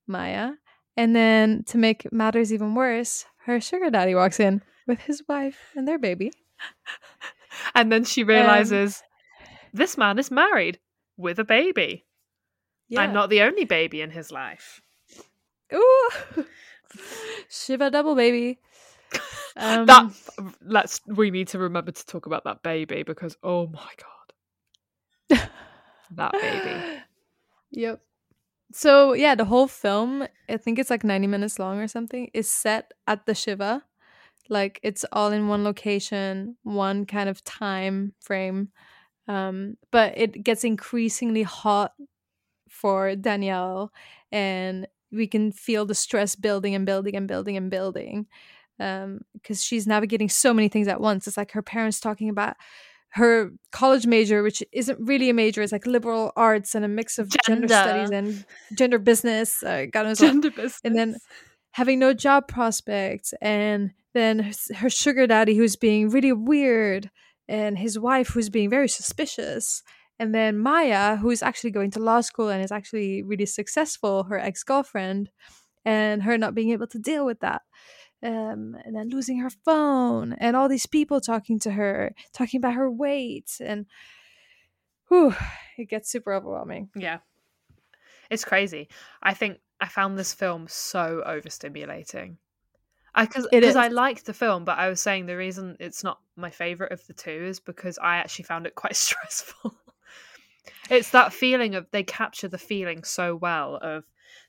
[0.06, 0.50] Maya.
[0.96, 5.58] And then to make matters even worse, her sugar daddy walks in with his wife
[5.74, 6.32] and their baby.
[7.74, 9.00] And then she realizes
[9.72, 10.80] this man is married
[11.16, 12.04] with a baby.
[12.96, 14.80] I'm not the only baby in his life.
[15.72, 16.10] Ooh,
[17.48, 18.58] Shiva double baby.
[19.56, 20.10] Um, that
[20.66, 23.88] let's we need to remember to talk about that baby because oh my
[25.30, 25.48] god.
[26.10, 27.02] that baby.
[27.70, 28.00] Yep.
[28.72, 32.50] So yeah, the whole film, I think it's like 90 minutes long or something, is
[32.50, 33.82] set at the Shiva.
[34.50, 38.70] Like it's all in one location, one kind of time frame.
[39.28, 41.92] Um, but it gets increasingly hot
[42.68, 43.92] for Danielle
[44.32, 48.26] and we can feel the stress building and building and building and building.
[48.80, 51.28] Um, because she's navigating so many things at once.
[51.28, 52.56] It's like her parents talking about
[53.14, 57.18] her college major, which isn't really a major, it's like liberal arts and a mix
[57.18, 57.68] of gender, Gender.
[57.68, 58.44] studies and
[58.76, 59.62] gender business.
[59.62, 60.26] Uh, God knows what.
[60.26, 60.80] Gender business.
[60.82, 61.16] And then
[61.70, 67.08] having no job prospects, and then her, her sugar daddy who's being really weird,
[67.48, 69.84] and his wife who's being very suspicious,
[70.18, 74.38] and then Maya who's actually going to law school and is actually really successful, her
[74.38, 75.30] ex girlfriend,
[75.84, 77.62] and her not being able to deal with that.
[78.22, 82.72] Um, and then losing her phone, and all these people talking to her, talking about
[82.72, 83.84] her weight, and
[85.08, 85.34] whew,
[85.76, 86.88] it gets super overwhelming.
[86.96, 87.18] Yeah.
[88.30, 88.88] It's crazy.
[89.22, 92.36] I think I found this film so overstimulating.
[93.14, 93.46] I because.
[93.52, 97.06] I liked the film, but I was saying the reason it's not my favorite of
[97.06, 99.74] the two is because I actually found it quite stressful.
[100.90, 104.04] it's that feeling of they capture the feeling so well of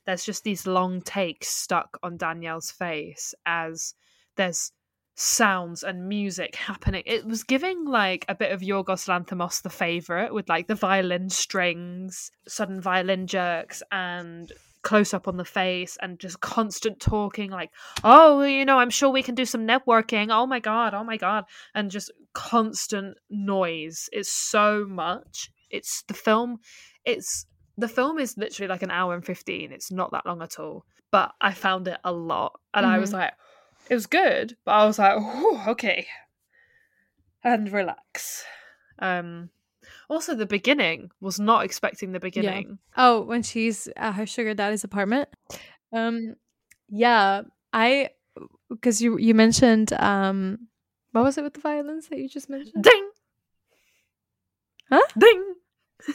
[0.06, 3.94] there's just these long takes stuck on Danielle's face as
[4.36, 4.72] there's
[5.16, 7.02] sounds and music happening.
[7.06, 11.28] It was giving like a bit of Yorgos Lanthimos the favorite with like the violin
[11.28, 17.72] strings, sudden violin jerks and close up on the face and just constant talking like
[18.04, 20.28] oh you know i'm sure we can do some networking.
[20.30, 24.08] Oh my god oh my god and just constant noise.
[24.12, 25.50] It's so much.
[25.70, 26.58] It's the film
[27.04, 27.46] it's
[27.78, 30.84] the film is literally like an hour and 15 it's not that long at all
[31.10, 33.14] but i found it a lot and i was Mhm.
[33.14, 33.32] like
[33.90, 35.16] it was good but i was like
[35.68, 36.06] okay
[37.44, 38.44] and relax
[38.98, 39.50] um
[40.08, 44.82] also the beginning was not expecting the beginning Oh, when she's at her sugar daddy's
[44.84, 45.28] apartment.
[45.92, 46.34] Um,
[46.88, 48.10] yeah, I
[48.70, 50.66] because you you mentioned um,
[51.12, 52.82] what was it with the violins that you just mentioned?
[52.82, 53.10] Ding,
[54.88, 55.06] Huh?
[55.18, 55.54] ding.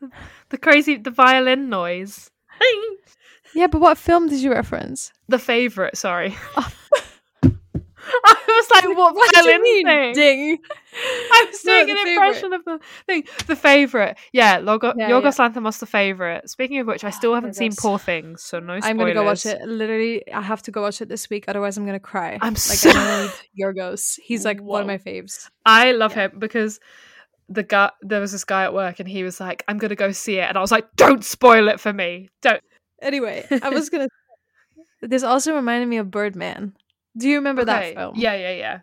[0.00, 0.10] the,
[0.50, 2.30] the crazy, the violin noise.
[3.54, 5.12] Yeah, but what film did you reference?
[5.28, 5.96] The favorite.
[5.96, 6.36] Sorry.
[6.56, 6.72] Oh.
[8.24, 10.14] I was like, what, What do you violin mean, thing?
[10.14, 10.58] ding?
[10.94, 12.26] I was No, doing an favourite.
[12.26, 13.24] impression of the thing.
[13.46, 15.48] The favorite, yeah, Logo, Yeah, Yorgos yeah.
[15.48, 16.48] Lanthimos, the favorite.
[16.48, 18.84] Speaking of which, I still oh haven't seen Poor Things, so no spoilers.
[18.84, 19.60] I'm gonna go watch it.
[19.62, 21.44] Literally, I have to go watch it this week.
[21.48, 22.38] Otherwise, I'm gonna cry.
[22.40, 23.32] I'm like so- I need
[23.64, 24.18] Yorgos.
[24.22, 25.50] He's like one of my faves.
[25.66, 26.80] I love him because
[27.48, 30.12] the guy there was this guy at work and he was like, "I'm gonna go
[30.12, 32.62] see it," and I was like, "Don't spoil it for me, don't."
[33.00, 34.08] Anyway, I was gonna.
[35.00, 36.74] This also reminded me of Birdman.
[37.16, 38.14] Do you remember Okay, that film?
[38.16, 38.78] Yeah, yeah, yeah.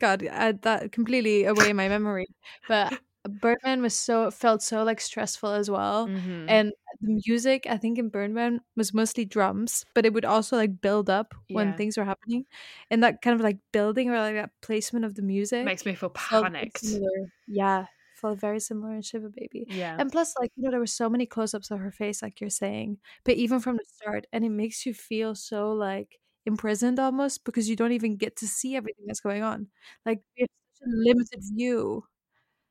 [0.00, 2.26] God, I, that completely away my memory.
[2.68, 2.92] But
[3.28, 6.42] Birdman was so felt so like stressful as well, Mhm.
[6.48, 10.80] and the music I think in Birdman was mostly drums, but it would also like
[10.80, 11.74] build up when Yeah.
[11.74, 12.46] things were happening,
[12.90, 15.94] and that kind of like building or like that placement of the music Makes me
[15.94, 17.02] feel panicked.
[17.46, 19.66] Yeah, felt very similar in Shiva Baby.
[19.66, 19.98] Yeah.
[19.98, 22.40] And plus, like, you know, there were so many close ups of her face, like
[22.40, 26.98] you're saying, but even from the start, and it makes you feel so like imprisoned
[27.00, 29.68] almost because you don't even get to see everything that's going on.
[30.06, 32.04] Like, we have such a limited view.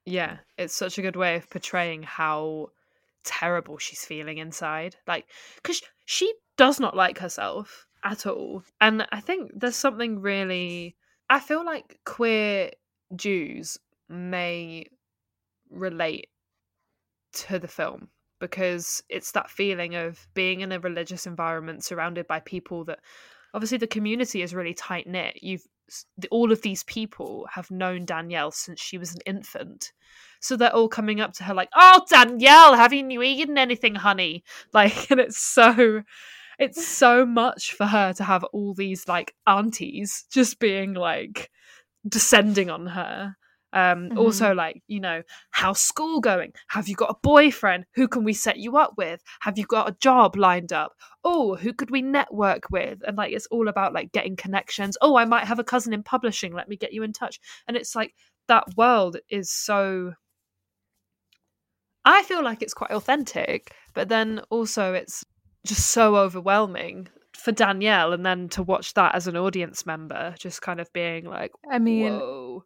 [0.06, 2.70] Yeah, it's such a good way of portraying how
[3.24, 4.96] terrible she's feeling inside.
[5.08, 8.64] Like, because she does not like herself at all.
[8.80, 10.96] And I think there's something really.
[11.30, 12.72] I feel like queer
[13.16, 13.78] Jews
[14.10, 14.86] may
[15.70, 16.28] relate
[17.34, 18.10] to the film
[18.40, 23.00] because it's that feeling of being in a religious environment surrounded by people that
[23.54, 25.66] obviously the community is really tight knit you've
[26.30, 29.92] all of these people have known danielle since she was an infant.
[30.40, 34.44] So they're all coming up to her like oh danielle haven't you eaten anything honey?
[34.74, 36.04] Like and it's so
[36.60, 41.50] it's so much for her to have all these like aunties just being like
[42.08, 43.36] descending on her
[43.74, 44.18] um Mhm.
[44.18, 46.54] also like you know how's school going?
[46.70, 47.86] Have you got a boyfriend?
[47.96, 49.22] Who can we set you up with?
[49.42, 50.94] Have you got a job lined up?
[51.24, 53.00] Oh who could we network with?
[53.08, 54.98] And like it's all about like getting connections.
[55.02, 56.54] Oh i might have a cousin in publishing.
[56.54, 57.40] Let me get you in touch.
[57.68, 58.14] And it's like
[58.48, 60.14] that world is so
[62.06, 65.24] i feel like it's quite authentic but then also it's
[65.66, 70.62] just so overwhelming for danielle and then to watch that as an audience member just
[70.62, 72.64] kind of being like I mean, whoa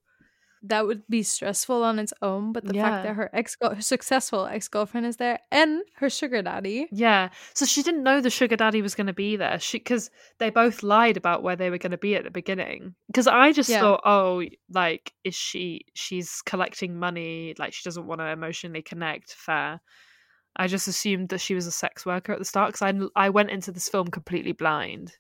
[0.68, 2.84] that would be stressful on its own, but the Yeah.
[2.90, 6.88] fact that her ex her successful ex girlfriend is there and her sugar daddy.
[6.92, 7.30] Yeah.
[7.54, 9.60] So she didn't know the sugar daddy was going to be there.
[9.60, 12.96] She because they both lied about where they were going to be at the beginning.
[13.08, 13.82] Because I just Yeah.
[13.82, 15.82] thought, oh, like is she?
[15.94, 17.54] She's collecting money.
[17.58, 19.34] Like she doesn't want to emotionally connect.
[19.34, 19.82] Fair.
[20.58, 22.82] I just assumed that she was a sex worker at the start because
[23.16, 25.14] I I went into this film completely blind.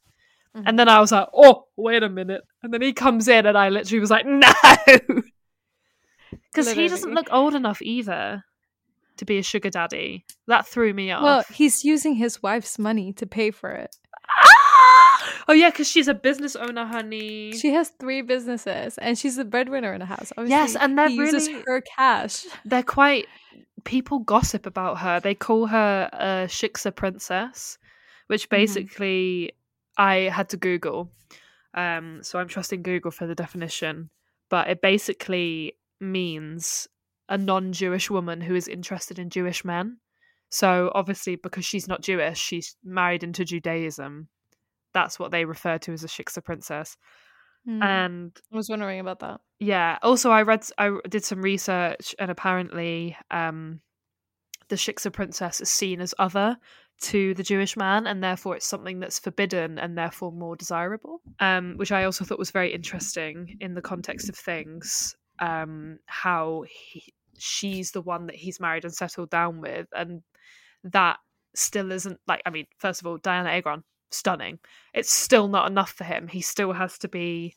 [0.55, 0.67] Mm-hmm.
[0.69, 2.41] And then I was like, oh, wait a minute.
[2.63, 4.53] And then he comes in and I literally was like, no.
[6.51, 8.43] Because he doesn't look old enough either
[9.17, 10.25] to be a sugar daddy.
[10.47, 11.23] That threw me off.
[11.23, 13.95] Well, he's using his wife's money to pay for it.
[15.47, 17.53] Oh yeah, because she's a business owner, honey.
[17.53, 20.31] She has three businesses, and she's the breadwinner in the house.
[20.43, 22.45] Yes, and they're he uses her cash.
[22.65, 23.27] They're quite.
[23.83, 25.19] People gossip about her.
[25.19, 27.77] They call her a Shiksa princess,
[28.25, 29.51] which basically
[29.97, 31.11] I had to Google.
[31.75, 34.09] Um, so I'm trusting Google for the definition,
[34.49, 35.75] but it basically
[36.11, 36.87] means
[37.27, 39.97] a non-Jewish woman who is interested in Jewish men.
[40.49, 44.29] So obviously, because she's not Jewish, she's married into Judaism.
[44.93, 46.97] That's what they refer to as a Shiksa princess.
[47.65, 47.81] Hmm.
[47.81, 49.41] And I was wondering about that.
[49.59, 49.97] yeah.
[50.03, 53.81] Also, I read, I did some research, and apparently, um,
[54.69, 56.57] the Shiksa princess is seen as other
[57.01, 61.21] to the Jewish man, and therefore it's something that's forbidden and therefore more desirable.
[61.39, 65.15] Um, which I also thought was very interesting in the context of things.
[65.39, 70.21] Um, how he, she's the one that he's married and settled down with, and
[70.83, 71.17] that
[71.55, 72.41] still isn't like.
[72.45, 74.59] I mean, first of all, Dianna Agron, stunning.
[74.93, 76.27] It's still not enough for him.
[76.27, 77.55] He still has to be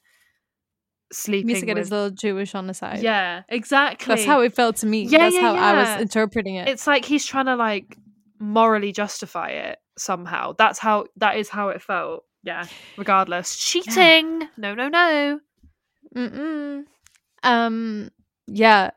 [1.12, 3.00] sleeping He needs to get with his little Jewish on the side.
[3.02, 4.14] yeah, exactly.
[4.14, 5.02] That's how it felt to me.
[5.04, 6.68] Yeah, That's yeah, how I was interpreting it.
[6.68, 7.96] It's like he's trying to like
[8.38, 10.54] morally justify it somehow.
[10.58, 12.24] That's how that is how it felt.
[12.42, 12.66] Yeah.
[12.96, 14.48] Regardless, cheating.
[14.56, 15.40] No, no, no.
[16.14, 16.84] Mm-mm.
[17.42, 18.11] Um,
[18.46, 18.90] yeah.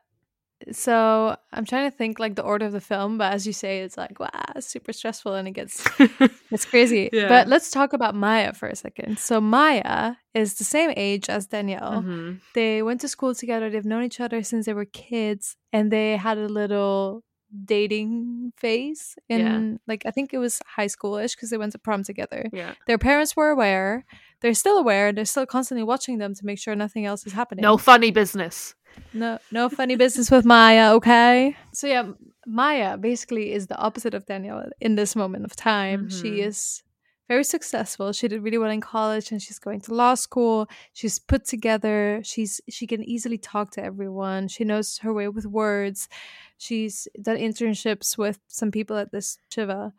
[0.72, 3.80] So I'm trying to think like the order of the film, but as you say,
[3.82, 5.84] it's like wow, super stressful and it gets
[6.52, 7.10] it's crazy.
[7.12, 7.28] Yeah.
[7.28, 9.18] But let's talk about Maya for a second.
[9.18, 12.04] So Maya is the same age as Danielle.
[12.04, 12.42] Mhm.
[12.54, 13.72] They went to school together.
[13.72, 17.24] They've known each other since they were kids, and they had a little
[17.66, 19.78] dating phase in Yeah.
[19.88, 22.46] like I think it was high schoolish because they went to prom together.
[22.54, 22.76] Yeah.
[22.86, 24.06] Their parents were aware.
[24.42, 25.08] They're still aware.
[25.10, 27.62] And they're still constantly watching them to make sure nothing else is happening.
[27.64, 28.76] No funny business.
[29.14, 31.56] No, no funny business with Maya, okay?
[31.74, 32.12] So yeah,
[32.46, 36.08] Maya basically is the opposite of Danielle in this moment of time.
[36.08, 36.22] Mhm.
[36.22, 36.84] She is
[37.30, 38.12] very successful.
[38.12, 40.68] She did really well in college and she's going to law school.
[40.92, 42.22] She's put together.
[42.26, 44.50] She's she can easily talk to everyone.
[44.50, 46.10] She knows her way with words.
[46.58, 49.94] She's done internships with some people at this Shiva.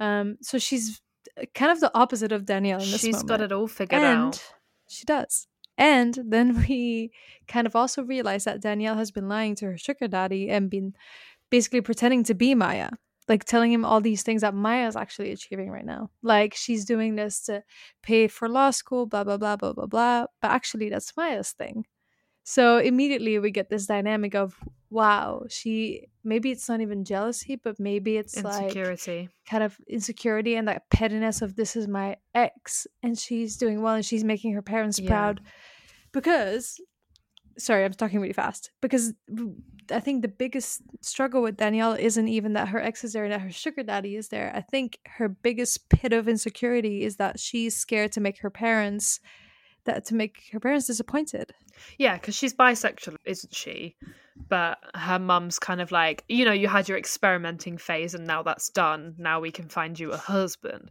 [0.00, 1.00] Um so she's
[1.54, 4.52] kind of the opposite of Danielle in this She's got it all figured and out.
[4.88, 5.46] She does.
[5.78, 7.10] And then we
[7.48, 10.94] kind of also realize that Danielle has been lying to her sugar daddy and been
[11.50, 12.90] basically pretending to be Maya.
[13.28, 16.10] Like telling him all these things that Maya is actually achieving right now.
[16.22, 17.64] Like she's doing this to
[18.02, 20.26] pay for law school, blah, blah, blah, blah, blah, blah.
[20.40, 21.86] But actually, that's Maya's thing.
[22.44, 24.54] So immediately we get this dynamic of,
[24.90, 29.28] wow, she maybe it's not even jealousy, but maybe it's like Insecurity.
[29.48, 33.94] kind of insecurity and that pettiness of this is my ex and she's doing well
[33.94, 35.08] and she's making her parents Yeah.
[35.08, 35.40] proud
[36.12, 36.80] because
[37.58, 39.14] sorry i'm talking really fast because
[39.90, 43.32] I think the biggest struggle with danielle isn't even that her ex is there and
[43.32, 47.38] that her sugar daddy is there i think her biggest pit of insecurity is that
[47.40, 49.20] she's scared to make her parents
[49.86, 51.52] that to make her parents disappointed
[51.98, 53.96] Yeah, because she's bisexual, isn't she?
[54.48, 58.42] But her mum's kind of like, you know, you had your experimenting phase and now
[58.42, 59.14] that's done.
[59.18, 60.90] Now we can find you a husband.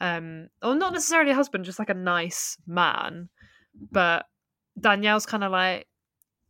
[0.00, 3.28] Um, or not necessarily a husband, just like a nice man.
[3.90, 4.26] But
[4.78, 5.86] Danielle's kind of like,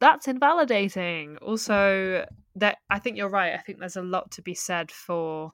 [0.00, 1.38] that's invalidating.
[1.38, 2.26] Also,
[2.56, 3.54] that I think you're right.
[3.54, 5.52] I think there's a lot to be said for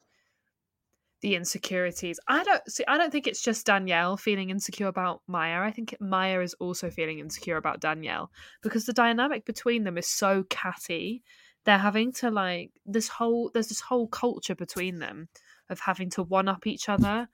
[1.20, 2.18] the insecurities.
[2.28, 2.84] I don't see.
[2.88, 5.60] I don't think it's just Danielle feeling insecure about Maya.
[5.60, 8.30] I think Maya is also feeling insecure about Danielle
[8.62, 11.22] because the dynamic between them is so catty.
[11.64, 13.50] They're having to like this whole.
[13.52, 15.28] There's this whole culture between them
[15.68, 17.28] of having to one up each other,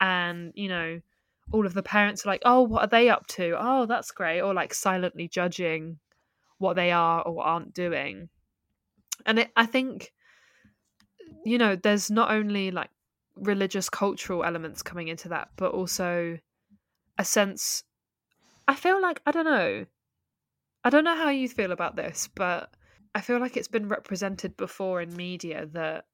[0.00, 1.00] and you know,
[1.52, 3.56] all of the parents are like, "Oh, what are they up to?
[3.58, 5.98] Oh, that's great," or like silently judging
[6.58, 8.28] what they are or aren't doing.
[9.26, 10.12] And it, I think,
[11.44, 12.90] you know, there's not only like
[13.40, 16.38] religious cultural elements coming into that but also
[17.18, 17.82] a sense
[18.66, 19.86] i feel like i don't know.
[20.84, 22.70] I don't know how you feel about this but
[23.14, 26.04] i feel like it's been represented before in media that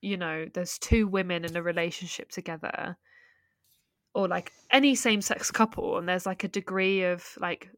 [0.00, 2.96] you know there's two women in a relationship together
[4.14, 7.70] or like any same-sex couple and there's like a degree of like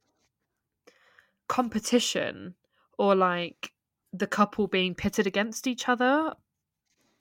[1.48, 2.55] competition
[2.98, 3.72] or like
[4.12, 6.33] the couple being pitted against each other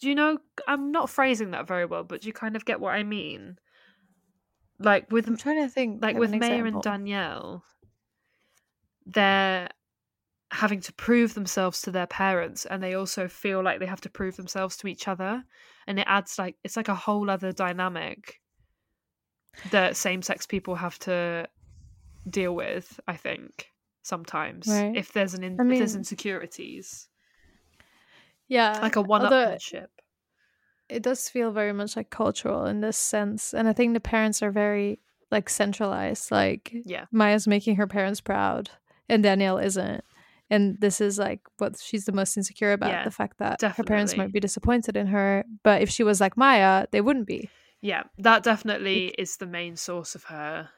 [0.01, 0.37] do you know
[0.67, 3.57] i'm not phrasing that very well but you kind of get what i mean?
[4.79, 7.63] Like with i'm trying to think like with an Maya and Danielle
[9.05, 9.69] they're
[10.51, 14.09] having to prove themselves to their parents and they also feel like they have to
[14.09, 15.43] prove themselves to each other
[15.87, 18.41] and it adds like it's like a whole other dynamic
[19.71, 21.47] that same-sex people have to
[22.29, 23.67] deal with i think
[24.03, 24.95] sometimes Right.
[24.95, 27.07] if there's an in- I if there's insecurities
[28.51, 29.87] yeah like a although one-upmanship
[30.89, 34.43] it does feel very much like cultural in this sense and i think the parents
[34.43, 34.99] are very
[35.31, 37.05] like centralized like Yeah.
[37.11, 38.69] maya's making her parents proud
[39.09, 40.03] and danielle isn't
[40.49, 43.83] and this is like what she's the most insecure about Yeah, the fact that her
[43.83, 47.49] parents might be disappointed in her but if she was like maya they wouldn't be
[47.81, 50.69] Yeah, that definitely is the main source of her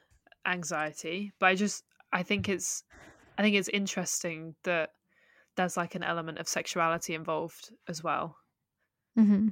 [0.46, 1.34] anxiety.
[1.40, 1.84] But I just
[2.14, 2.84] I think it's
[3.38, 4.92] I think it's interesting that
[5.56, 8.36] there's like an element of sexuality involved as well.
[9.18, 9.50] mm-hmm.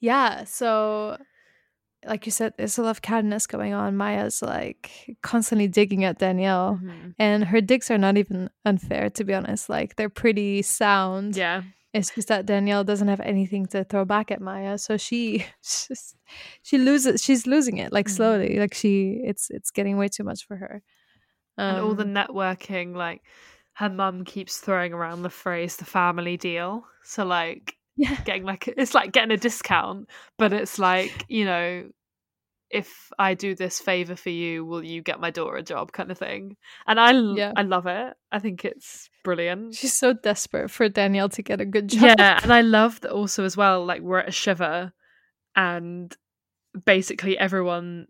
[0.00, 1.16] yeah so
[2.06, 6.18] like you said there's a lot of cattiness going on maya's like constantly digging at
[6.18, 7.14] danielle Mhm.
[7.18, 11.62] and her digs are not even unfair to be honest like they're pretty sound Yeah.
[11.92, 16.16] it's just that danielle doesn't have anything to throw back at maya so she just
[16.62, 20.46] she loses she's losing it like slowly like she it's it's getting way too much
[20.46, 20.82] for her
[21.58, 23.20] and all the Um, networking, like
[23.80, 26.84] her mum keeps throwing around the phrase the family deal.
[27.02, 28.14] So like Yeah.
[28.26, 31.88] getting like it's like getting a discount, but it's like, you know,
[32.68, 36.10] if I do this favor for you, will you get my daughter a job kind
[36.10, 36.58] of thing.
[36.86, 37.52] And I Yeah.
[37.56, 38.12] I love it.
[38.30, 39.74] I think it's brilliant.
[39.76, 43.12] she's so desperate for danielle to get a good job Yeah, and I love that
[43.12, 43.86] also as well.
[43.86, 44.92] Like we're at a shiva,
[45.56, 46.14] and
[46.84, 48.08] basically everyone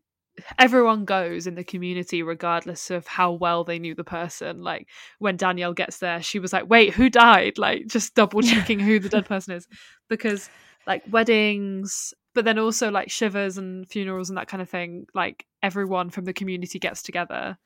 [0.59, 4.63] everyone goes in the community regardless of how well they knew the person.
[4.63, 4.89] Like
[5.19, 8.99] when Danielle gets there, she was like, "Wait, who died?" Like just double checking who
[8.99, 9.67] the dead person is
[10.09, 10.51] because
[10.87, 15.07] like weddings, but then also like shivas and funerals and that kind of thing.
[15.15, 17.59] Like everyone from the community gets together.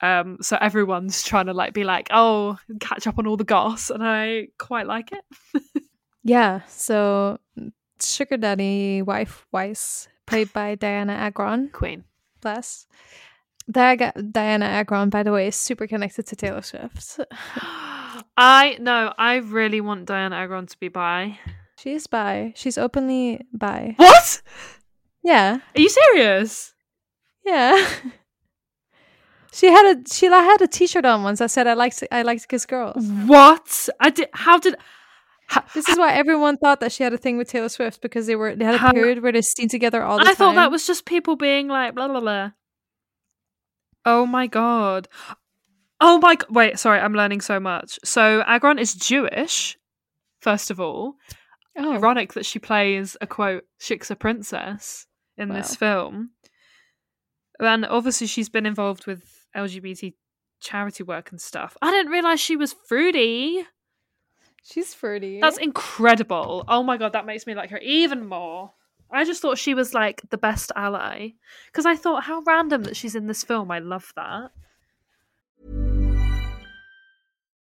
[0.00, 3.90] Um, so everyone's trying to like be like, oh, catch up on all the goss,
[3.90, 5.24] and I quite like it.
[6.24, 6.62] Yeah.
[6.66, 7.38] So
[8.02, 11.70] sugar daddy wife Weiss, played by Dianna Agron.
[11.72, 12.04] Queen.
[12.40, 12.86] Bless.
[13.70, 17.20] Dianna Dianna Agron, by the way, is super connected to Taylor Swift.
[18.36, 21.38] I no, I really want Dianna Agron to be bi.
[21.78, 22.52] She's bi.
[22.56, 23.94] She's openly bi.
[23.96, 24.42] What?
[25.22, 25.58] Yeah.
[25.74, 26.74] Are you serious?
[27.44, 27.88] Yeah.
[29.54, 32.22] She had a she had a T-shirt on once I said "I like to, I
[32.22, 33.88] like to kiss girls." What?
[34.00, 34.28] I did.
[34.32, 34.74] How did?
[35.74, 38.36] This is why everyone thought that she had a thing with Taylor Swift because they
[38.36, 40.32] were they had a period where they seen together all the I time.
[40.32, 42.50] I thought that was just people being like blah blah blah.
[44.04, 45.08] Oh my god.
[46.00, 46.50] Oh my god.
[46.50, 47.98] Wait, sorry, I'm learning so much.
[48.04, 49.76] So Agron is Jewish,
[50.40, 51.14] first of all.
[51.76, 51.94] Oh.
[51.94, 56.30] Ironic that she plays a quote Shiksa princess in this film.
[57.58, 60.14] And obviously she's been involved with LGBT
[60.60, 61.76] charity work and stuff.
[61.82, 63.64] I didn't realize she was fruity.
[64.64, 65.40] She's fruity.
[65.40, 66.64] That's incredible.
[66.66, 68.72] Oh my god, that makes me like her even more.
[69.10, 71.30] I just thought she was like the best ally.
[71.66, 73.70] Because I thought, how random that she's in this film.
[73.70, 74.50] I love that.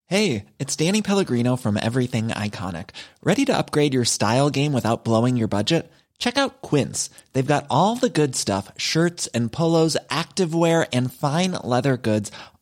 [0.08, 2.92] Hey, it's Danny Pellegrino from Everything Iconic.
[3.24, 5.92] Ready to upgrade your style game without blowing your budget?
[6.18, 7.10] Check out Quince.
[7.34, 12.32] They've got all the good stuff shirts and polos, activewear, and fine leather goods,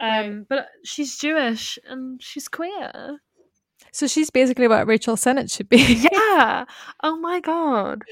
[0.00, 3.18] Um, But she's Jewish and she's queer.
[3.92, 5.78] so she's basically what Rachel Sennott should be.
[6.12, 6.64] Yeah.
[7.02, 8.02] Oh my god.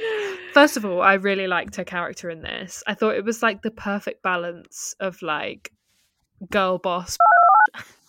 [0.55, 2.82] First of all, I really liked her character in this.
[2.87, 5.72] I thought it was like the perfect balance of like
[6.51, 7.18] girl boss.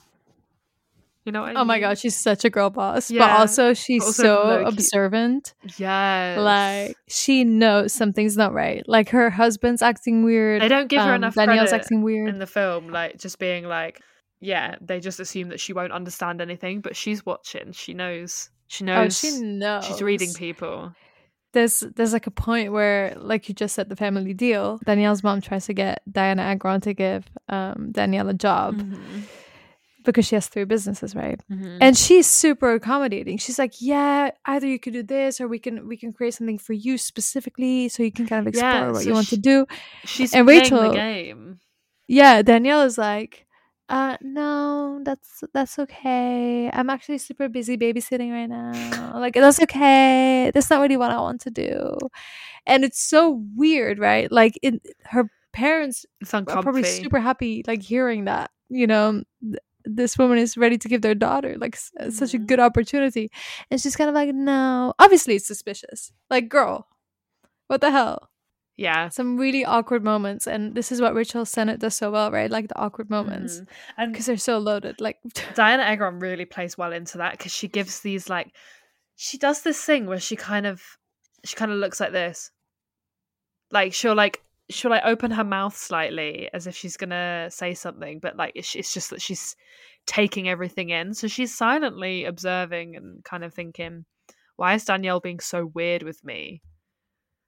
[1.25, 4.03] You know what I oh my god, she's such a girl boss, but also she's
[4.03, 5.55] also so observant.
[5.77, 6.37] Yes.
[6.39, 8.87] Like she knows something's not right.
[8.87, 10.61] Like her husband's acting weird.
[10.61, 12.29] They don't give her um, enough Danielle's acting weird.
[12.29, 14.01] in the film, like just being like,
[14.39, 17.71] yeah, they just assume that she won't understand anything, but she's watching.
[17.71, 18.51] She knows.
[18.67, 19.23] She knows.
[19.23, 19.85] Oh, she knows.
[19.85, 20.93] She's reading people.
[21.53, 24.79] there's there's like a point where, like you just said, the family deal.
[24.85, 29.21] Danielle's mom tries to get Dianna Agron to give um, Danielle a job Mm-hmm.
[30.05, 31.41] Because she has three businesses, right?
[31.51, 31.77] Mhm.
[31.81, 33.37] And she's super accommodating.
[33.37, 36.57] She's like, "Yeah, either you could do this, or we can we can create something
[36.57, 39.37] for you specifically, so you can kind of explore Yeah, what so you want to
[39.37, 39.65] do."
[40.05, 41.59] She's and playing Rachel, the game.
[42.07, 43.45] yeah, Danielle is like,
[43.89, 46.69] uh, no, that's that's okay.
[46.73, 49.19] I'm actually super busy babysitting right now.
[49.19, 50.51] Like that's okay.
[50.53, 51.97] That's not really what I want to do.
[52.65, 54.31] And it's so weird, right?
[54.31, 59.23] Like in her parents are probably super happy like hearing that, you know,
[59.85, 62.45] this woman is ready to give their daughter like uh, such a Mm-hmm.
[62.47, 63.31] good opportunity.
[63.71, 64.93] And she's kind of like, no.
[64.99, 66.11] Obviously it's suspicious.
[66.29, 66.87] Like, girl,
[67.67, 68.29] what the hell?
[68.77, 69.07] Yeah.
[69.09, 72.51] Some really awkward moments, and this is what Rachel Sennott does so well, right?
[72.51, 73.67] Like the awkward moments, Mhm.
[73.97, 74.99] And because they're so loaded.
[74.99, 75.17] Like,
[75.55, 78.53] Dianna Agron really plays well into that because she gives these like
[79.15, 80.81] she does this thing where she kind of
[81.45, 82.51] she kind of looks like this.
[83.71, 88.19] Like she'll like she'll like open her mouth slightly as if she's gonna say something,
[88.19, 89.55] but like it's, it's just that she's
[90.05, 91.13] taking everything in.
[91.13, 94.05] So she's silently observing and kind of thinking,
[94.55, 96.61] "Why is Danielle being so weird with me?"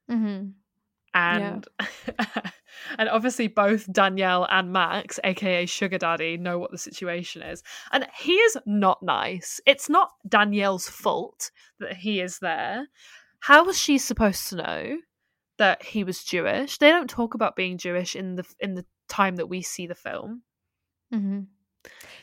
[0.10, 0.50] mm-hmm.
[1.14, 1.68] and
[2.98, 8.08] and obviously both Danielle and Max, aka Sugar Daddy, know what the situation is, and
[8.18, 9.60] he is not nice.
[9.66, 12.88] It's not Danielle's fault that he is there.
[13.40, 14.98] How was she supposed to know
[15.58, 16.78] that he was Jewish?
[16.78, 19.96] They don't talk about being Jewish in the in the time that we see the
[19.96, 20.44] film.
[21.14, 21.42] Mm-hmm.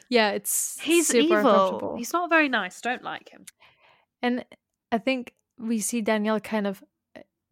[0.08, 1.94] yeah, it's He's super evil.
[1.96, 2.80] He's not very nice.
[2.80, 3.46] Don't like him.
[4.22, 4.44] and
[4.92, 6.82] I think we see Danielle kind of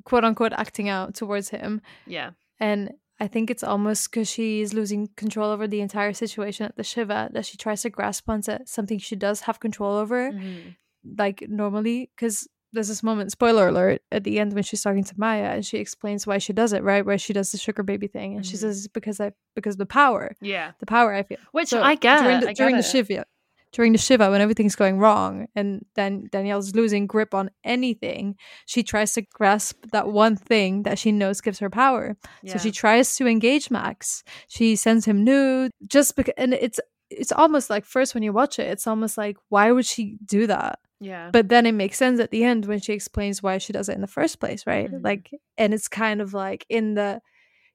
[0.04, 2.30] quote unquote acting out towards him, Yeah.
[2.60, 6.82] and I think it's almost because she's losing control over the entire situation at the
[6.82, 10.76] Shiva that she tries to grasp onto something she does have control over, Mhm.
[11.16, 12.10] like normally.
[12.16, 15.64] Because there's this moment, spoiler alert, at the end when she's talking to Maya and
[15.64, 17.04] she explains why she does it, right?
[17.04, 18.60] Where she does the sugar baby thing, and she Mhm.
[18.60, 20.72] says it's because I because the power, Yeah.
[20.80, 21.38] the power I feel.
[21.52, 23.24] Which I get, during the, get during the shiva,
[23.72, 28.82] during the shiva when everything's going wrong, and then Danielle's losing grip on anything, she
[28.82, 32.16] tries to grasp that one thing that she knows gives her power.
[32.46, 34.22] So she tries to engage Max.
[34.48, 38.58] She sends him nude just because, and it's it's almost like first when you watch
[38.58, 40.78] it, it's almost like why would she do that?
[41.02, 41.30] Yeah.
[41.32, 43.94] But then it makes sense at the end when she explains why she does it
[43.94, 44.90] in the first place, right?
[44.90, 45.02] Mhm.
[45.04, 47.20] Like, and it's kind of like in the,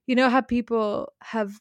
[0.06, 1.60] you know, how people have,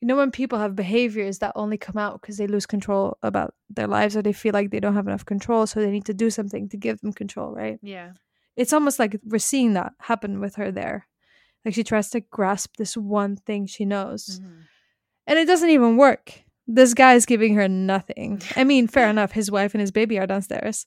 [0.00, 3.54] you know, when people have behaviors that only come out because they lose control about
[3.68, 6.14] their lives or they feel like they don't have enough control, so they need to
[6.14, 7.78] do something to give them control, right?
[7.82, 8.12] yeah.
[8.56, 11.06] It's almost like we're seeing that happen with her there.
[11.64, 14.62] Like she tries to grasp this one thing she knows, Mhm.
[15.28, 16.42] and it doesn't even work.
[16.68, 18.42] This guy's giving her nothing.
[18.54, 19.32] I mean, fair enough.
[19.32, 20.84] His wife and his baby are downstairs,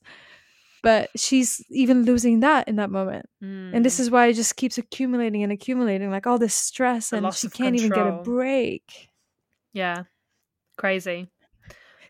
[0.82, 3.26] but she's even losing that in that moment.
[3.40, 4.00] And this Mm.
[4.00, 7.48] is why it just keeps accumulating and accumulating, like all this stress, The and she
[7.48, 9.08] can't even get a break.
[9.72, 10.04] Yeah.
[10.78, 11.28] Crazy.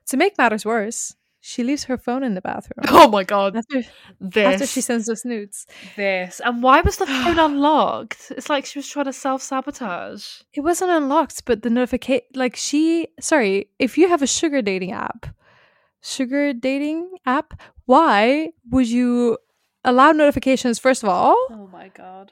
[0.09, 1.15] To make matters worse,
[1.45, 2.85] she leaves her phone in the bathroom.
[2.89, 3.57] Oh my god.
[3.57, 3.83] After,
[4.21, 4.55] This.
[4.55, 5.67] after she sends us nudes.
[5.97, 6.41] this.
[6.45, 8.31] And why was the phone unlocked?
[8.37, 10.25] It's like she was trying to self sabotage.
[10.55, 14.93] It wasn't unlocked, but the notification, like she, sorry, if you have a sugar dating
[14.93, 15.27] app,
[16.01, 19.37] sugar dating app, why would you
[19.85, 21.37] allow notifications, first of all?
[21.51, 22.31] Oh my god.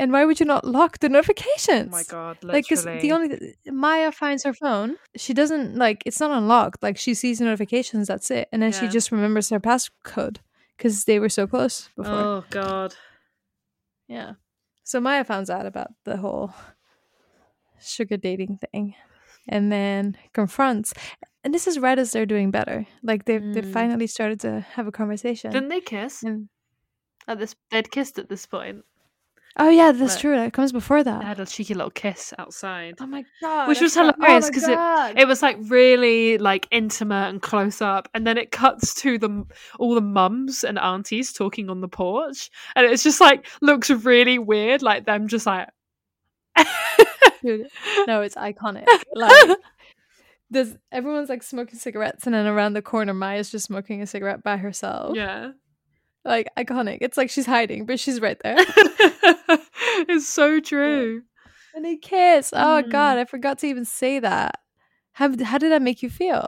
[0.00, 1.88] And why would you not lock the notifications?
[1.92, 2.38] Oh my god.
[2.44, 3.02] Like, because Literally.
[3.08, 6.82] the only Maya finds her phone, she doesn't like it's not unlocked.
[6.82, 10.36] Like she sees the notifications, that's it, and then she just remembers her passcode
[10.76, 12.14] because they were so close before.
[12.14, 12.94] Oh god.
[14.06, 14.34] Yeah.
[14.84, 16.54] So Maya finds out about the whole
[17.80, 18.94] sugar dating thing
[19.48, 20.92] and then confronts
[21.44, 22.86] and this is right as they're doing better.
[23.02, 23.72] Like they've they've Mm.
[23.72, 25.50] finally started to have a conversation.
[25.52, 26.22] Didn't they kiss?
[26.22, 26.48] And-
[27.26, 28.84] At this they'd kissed at this point.
[29.56, 30.36] Oh yeah, that's But- true.
[30.36, 31.20] That comes before that.
[31.20, 32.96] They had a cheeky little kiss outside.
[33.00, 33.68] Oh my god.
[33.68, 37.40] Which was forgot- oh hilarious oh because it, it was like really like intimate and
[37.42, 39.44] close up, and then it cuts to the
[39.78, 44.38] all the mums and aunties talking on the porch, and it's just like looks really
[44.38, 45.68] weird, like them just like
[47.42, 47.68] Dude,
[48.08, 48.86] no, it's iconic.
[49.14, 49.56] Like
[50.50, 54.42] there's everyone's like smoking cigarettes and then around the corner Maya's just smoking a cigarette
[54.42, 55.14] by herself.
[55.16, 55.52] yeah,
[56.28, 56.98] Like iconic.
[57.00, 58.56] It's like she's hiding, but she's right there.
[60.08, 61.22] it's so true.
[61.74, 62.52] and they kiss.
[62.54, 62.90] Oh Mm.
[62.90, 64.60] god, I forgot to even say that.
[65.12, 66.46] How how did that make you feel?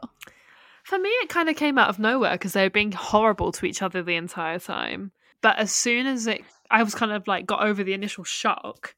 [0.85, 3.67] For me, it kind of came out of nowhere because they were being horrible to
[3.67, 5.13] each other the entire time.
[5.43, 8.95] But as soon as it, I was kind of like got over the initial shock.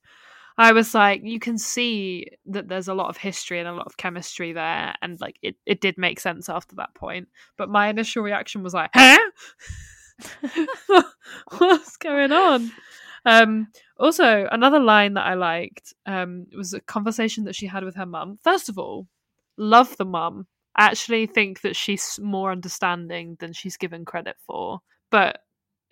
[0.59, 3.87] I was like, you can see that there's a lot of history and a lot
[3.87, 7.29] of chemistry there, and like it, it did make sense after that point.
[7.57, 9.19] But my initial reaction was like, huh?
[11.59, 12.73] What's going on?
[13.25, 17.95] Um, also, another line that I liked um, was a conversation that she had with
[17.97, 18.39] her mum.
[18.43, 19.07] First of all,
[19.57, 20.47] love the mum.
[20.75, 24.81] I actually think that she's more understanding than she's given credit for.
[25.11, 25.41] But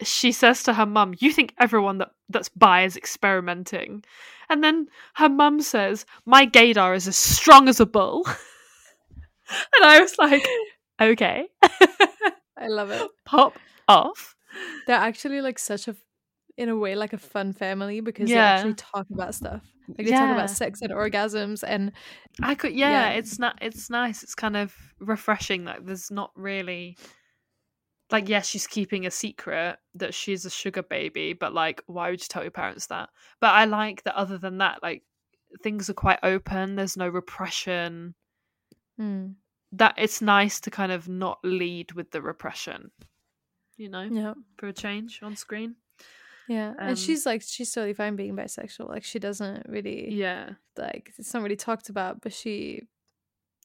[0.03, 4.03] she says to her mum, "You think everyone that that's bi is experimenting,"
[4.49, 8.25] and then her mum says, "My gaydar is as strong as a bull,"
[9.51, 10.47] and I was like,
[11.01, 11.49] "Okay,
[12.57, 13.09] I love it.
[13.25, 13.59] pop
[13.91, 14.35] off."
[14.87, 15.97] They're actually like such a
[16.57, 18.37] in a way like a fun family because Yeah.
[18.37, 19.63] they actually talk about stuff.
[19.89, 21.93] Like they talk about sex and orgasms and
[22.43, 23.19] I could, yeah, Yeah.
[23.19, 24.23] it's not, it's nice.
[24.23, 25.65] It's kind of refreshing.
[25.65, 26.99] Like, there's not really,
[28.11, 32.21] like, yes, she's keeping a secret that she's a sugar baby, but like, why would
[32.21, 33.09] you tell your parents that?
[33.41, 34.17] But I like that.
[34.17, 35.03] Other than that, like,
[35.63, 36.77] things are quite open.
[36.77, 38.15] There's no repression.
[38.99, 39.29] Hmm.
[39.73, 42.91] That it's nice to kind of not lead with the repression.
[43.81, 44.35] You know, yeah.
[44.59, 45.77] for a change on screen.
[46.49, 46.71] Yeah.
[46.71, 48.89] Um, and she's like she's totally fine being bisexual.
[48.89, 52.83] Like she doesn't really Yeah, like it's not really talked about, but she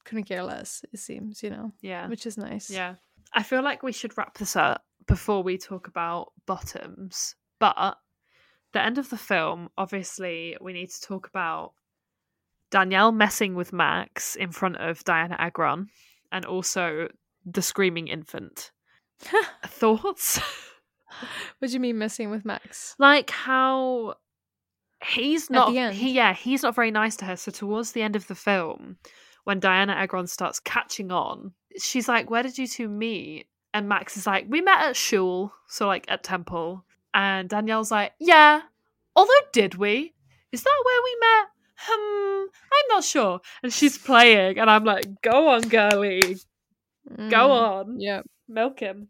[0.05, 1.73] couldn't care less, it seems, you know.
[1.81, 2.07] yeah.
[2.07, 2.69] Which is nice.
[2.69, 2.95] Yeah.
[3.33, 7.35] I feel like we should wrap this up before we talk about bottoms.
[7.59, 7.97] But
[8.71, 11.73] the end of the film, obviously, we need to talk about
[12.69, 15.87] Danielle messing with Max in front of Dianna Agron
[16.31, 17.09] and also
[17.45, 18.71] the screaming infant.
[19.65, 20.39] Thoughts?
[21.59, 22.93] What do you mean messing with Max?
[22.99, 24.15] like how
[25.05, 27.37] he's not he yeah he's not very nice to her.
[27.37, 28.97] So towards the end of the film
[29.45, 33.45] when dianna agron starts catching on she's like where did you two meet?
[33.73, 36.83] And max is like we met at shul so like at temple.
[37.13, 38.61] And danielle's like yeah
[39.15, 40.13] although did we?
[40.51, 41.47] Is that where we met?
[41.77, 43.39] Hmm i'm not sure.
[43.63, 46.21] And she's playing and i'm like go on girly.
[47.07, 47.99] Go Mm, on.
[48.01, 48.21] Yeah.
[48.47, 49.09] Milk him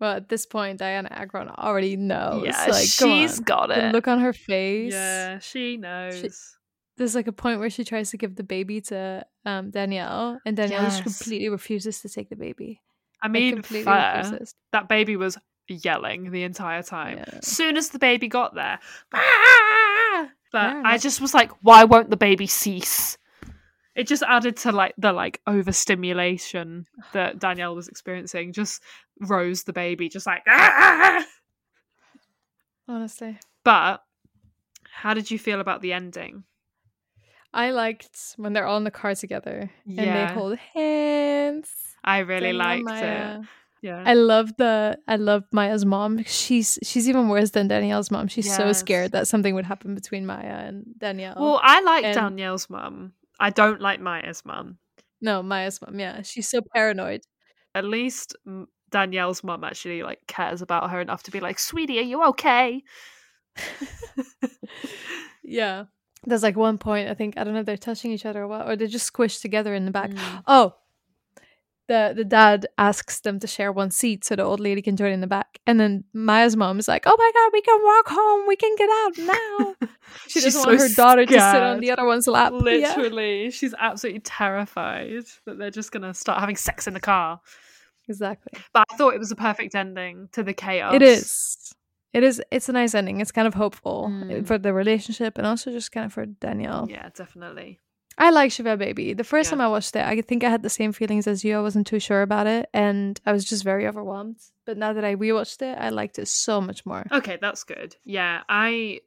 [0.00, 2.44] Well, at this point, Dianna Agron already knows.
[2.44, 3.92] Yeah, like, she's got The it.
[3.92, 4.92] look on her face.
[4.92, 6.56] Yeah, she knows.
[6.96, 10.56] There's like a point where she tries to give the baby to um, Danielle, and
[10.56, 12.80] Danielle just completely refuses to take the baby.
[13.22, 14.18] I mean, completely fair.
[14.18, 14.54] refuses.
[14.72, 17.18] That baby was yelling the entire time.
[17.18, 17.40] Yeah.
[17.42, 18.78] Soon as the baby got there,
[19.10, 23.16] but I just was like, why won't the baby cease?
[23.94, 28.52] It just added to like the like overstimulation that Danielle was experiencing.
[28.52, 28.82] Just
[29.20, 30.42] rose the baby, just like.
[30.48, 31.24] "Ah!"
[32.86, 34.02] Honestly, But
[34.92, 36.44] how did you feel about the ending?
[37.52, 41.70] I liked when they're all in the car together and they hold hands.
[42.02, 43.38] I really liked Maya.
[43.40, 43.46] it.
[43.80, 44.02] Yeah.
[44.04, 46.24] I love the I love Maya's mom.
[46.24, 48.28] She's she's even worse than Danielle's mom.
[48.28, 51.36] She's so scared that something would happen between Maya and Danielle.
[51.38, 53.12] well, I like And- Danielle's mum.
[53.40, 54.78] I don't like Maya's mum.
[55.20, 55.98] no, Maya's mom.
[55.98, 57.22] Yeah, she's so paranoid.
[57.74, 58.36] At least
[58.90, 62.82] Danielle's mum actually like cares about her enough to be like, "Sweetie, are you okay?"
[65.42, 65.84] Yeah.
[66.26, 68.48] There's like one point, I think, I don't know if they're touching each other or
[68.48, 70.10] what, or they're just squished together in the back.
[70.10, 70.42] Mm.
[70.46, 70.74] Oh,
[71.88, 75.12] the the dad asks them to share one seat so the old lady can join
[75.12, 75.58] in the back.
[75.66, 78.46] And then Maya's mom is like, oh my God, we can walk home.
[78.46, 79.88] We can get out now.
[80.28, 82.52] She doesn't want her daughter to sit on the other one's lap.
[82.54, 82.60] Yeah.
[82.60, 87.40] Literally, she's absolutely terrified that they're just gonna start having sex in the car.
[88.08, 88.58] Exactly.
[88.72, 90.94] But I thought it was a perfect ending to the chaos.
[90.94, 91.74] It is.
[92.12, 92.40] It is.
[92.50, 93.20] It's a nice ending.
[93.20, 94.46] It's kind of hopeful Mm.
[94.46, 96.86] for the relationship and also just kind of for Danielle.
[96.88, 97.80] Yeah, definitely.
[98.16, 99.12] I like Shiva Baby.
[99.12, 99.56] The first Yeah.
[99.56, 101.56] time I watched it, I think I had the same feelings as you.
[101.58, 104.36] I wasn't too sure about it, and I was just very overwhelmed.
[104.64, 107.06] But now that I rewatched it, I liked it so much more.
[107.10, 107.96] Okay, that's good.
[108.04, 109.00] Yeah, I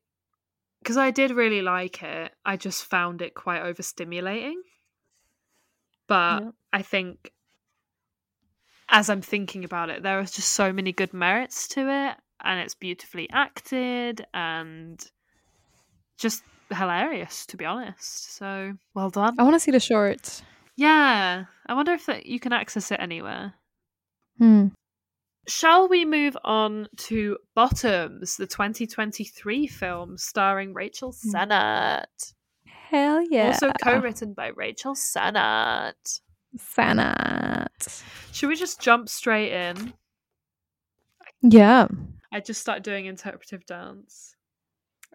[0.80, 2.32] because I did really like it.
[2.46, 4.56] I just found it quite overstimulating.
[6.08, 6.52] But Yeah.
[6.72, 7.32] I think
[8.90, 12.60] as I'm thinking about it, there are just so many good merits to it, and
[12.60, 15.04] it's beautifully acted and
[16.18, 18.34] just hilarious, to be honest.
[18.36, 19.36] So well done.
[19.40, 20.42] I want to see the short.
[20.76, 23.54] Yeah, I wonder if that you can access it anywhere.
[24.38, 24.68] Hmm.
[25.48, 32.34] Shall we move on to Bottoms, the 2023 film starring Rachel Sennott?
[32.66, 33.32] Hell Hmm.
[33.34, 33.48] yeah!
[33.48, 36.20] Also co-written by Rachel Sennott.
[36.58, 38.04] Fanat.
[38.32, 39.94] Should we just jump straight in?
[41.42, 41.88] Yeah,
[42.32, 44.36] I just started doing interpretive dance.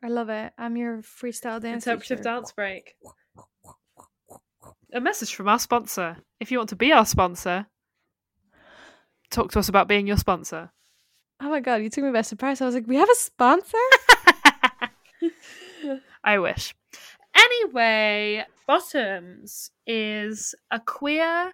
[0.02, 0.52] I love it.
[0.58, 1.86] I'm your freestyle dance.
[1.86, 2.24] interpretive teacher.
[2.24, 2.94] dance break.
[4.92, 6.16] A message from our sponsor.
[6.40, 7.66] If you want to be our sponsor,
[9.30, 10.70] talk to us about being your sponsor.
[11.40, 12.60] Oh my god, you took me by surprise.
[12.60, 13.78] I was like, we have a sponsor.
[16.24, 16.74] I wish.
[17.34, 21.52] Anyway, Bottoms is a queer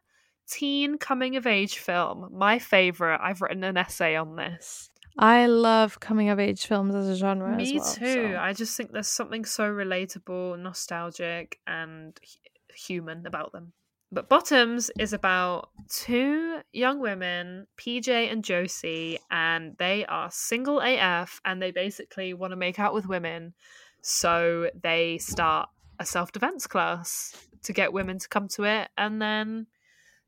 [0.48, 2.28] teen coming of age film.
[2.32, 3.20] My favorite.
[3.22, 4.90] I've written an essay on this.
[5.18, 7.50] I love coming of age films as a genre.
[7.52, 8.32] as Me well, too.
[8.34, 13.72] so- I just think there's something so relatable, nostalgic, and hu- human about them.
[14.10, 21.40] But Bottoms is about two young women, PJ and Josie, and they are single AF
[21.44, 23.52] and they basically want to make out with women.
[24.00, 29.20] So they start a self defense class to get women to come to it, and
[29.20, 29.66] then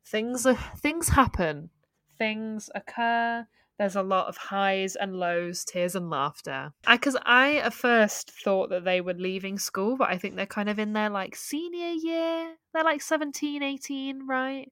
[0.05, 1.69] things are, things happen.
[2.19, 3.47] Things occur.
[3.81, 6.71] There's a lot of highs and lows, tears and laughter.
[6.87, 10.69] Because I, at first thought that they were leaving school, but I think they're kind
[10.69, 12.53] of in their like senior year.
[12.75, 14.71] They're like 17, 18, right?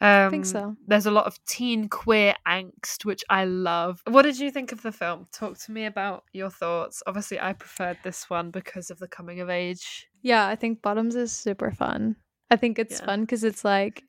[0.00, 0.74] Um, I think so.
[0.88, 4.00] There's a lot of teen queer angst, which I love.
[4.08, 5.28] What did you think of the film?
[5.32, 7.04] Talk to me about your thoughts.
[7.06, 10.08] Obviously, I preferred this one because of the coming of age.
[10.22, 12.16] Yeah, I think Bottoms is super fun.
[12.50, 13.06] I think it's Yeah.
[13.06, 14.02] fun because it's like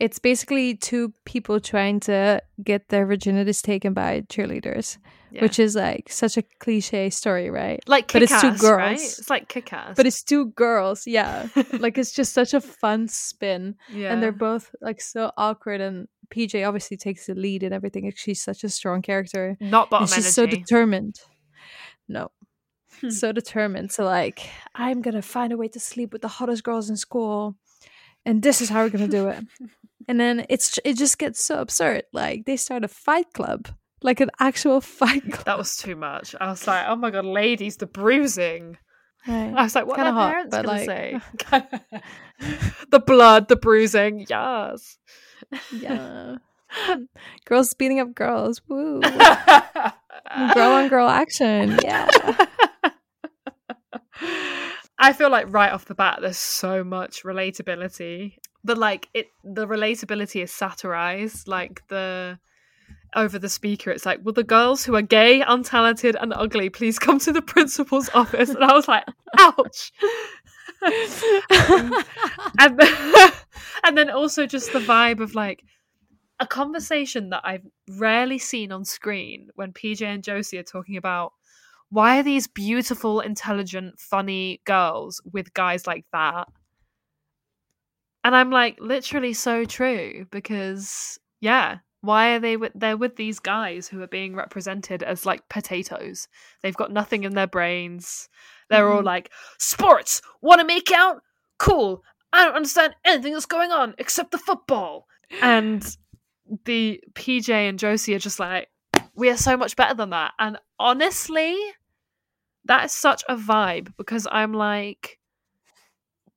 [0.00, 4.96] it's basically two people trying to get their virginities taken by cheerleaders,
[5.30, 5.42] Yeah.
[5.42, 7.80] which is like such a cliche story, right?
[7.86, 8.78] Like but it's two girls.
[8.78, 9.00] right?
[9.00, 9.94] It's like kick-ass.
[9.96, 11.48] But it's two girls, yeah.
[11.78, 14.12] like it's just such a fun spin, yeah.
[14.12, 15.80] and they're both like so awkward.
[15.80, 18.04] And PJ obviously takes the lead and everything.
[18.06, 19.56] Like, she's such a strong character.
[19.60, 21.20] not bottom and she's so determined.
[22.08, 22.30] No,
[23.00, 23.10] Hmm.
[23.10, 26.90] so determined to like, I'm gonna find a way to sleep with the hottest girls
[26.90, 27.54] in school,
[28.26, 29.44] and this is how we're gonna do it.
[30.10, 32.02] and then it's it just gets so absurd.
[32.12, 33.68] Like they start a fight club,
[34.02, 35.44] like an actual fight club.
[35.44, 36.34] That was too much.
[36.40, 38.76] I was like, oh my god, ladies, the bruising.
[39.28, 39.54] Right.
[39.54, 41.20] I was like, what are parents gonna like- say?
[42.90, 44.98] the blood, the bruising, yes.
[45.70, 46.38] Yeah.
[47.44, 48.60] girls beating up girls.
[48.68, 49.00] Woo.
[49.00, 51.78] girl on girl action.
[51.84, 52.08] Yeah.
[55.00, 59.66] I feel like right off the bat, there's so much relatability, but like it, the
[59.66, 61.48] relatability is satirized.
[61.48, 62.38] Like the,
[63.16, 66.98] over the speaker, it's like, "Will the girls who are gay, untalented, and ugly please
[66.98, 69.04] come to the principal's office?" And I was like,
[69.38, 69.90] "Ouch."
[70.82, 72.04] Um,
[72.58, 73.30] and then,
[73.84, 75.64] and then also just the vibe of like
[76.40, 81.32] a conversation that I've rarely seen on screen when PJ and Josie are talking about
[81.90, 86.48] why are these beautiful, intelligent, funny girls with guys like that?
[88.24, 93.38] And I'm like, literally so true because yeah, why are they with they're with these
[93.38, 96.28] guys who are being represented as like potatoes?
[96.62, 98.28] They've got nothing in their brains.
[98.68, 99.06] They're all Mhm.
[99.06, 101.22] like, sports, want to make out?
[101.58, 102.02] Cool.
[102.32, 105.06] I don't understand anything that's going on except the football.
[105.42, 105.84] And
[106.64, 108.68] the PJ and Josie are just like,
[109.14, 110.32] we are so much better than that.
[110.38, 111.56] And honestly,
[112.70, 115.18] that is such a vibe because I'm like,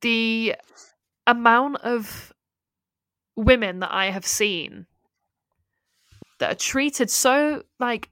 [0.01, 0.55] the
[1.27, 2.33] amount of
[3.35, 4.87] women that I have seen
[6.39, 8.09] that are treated so like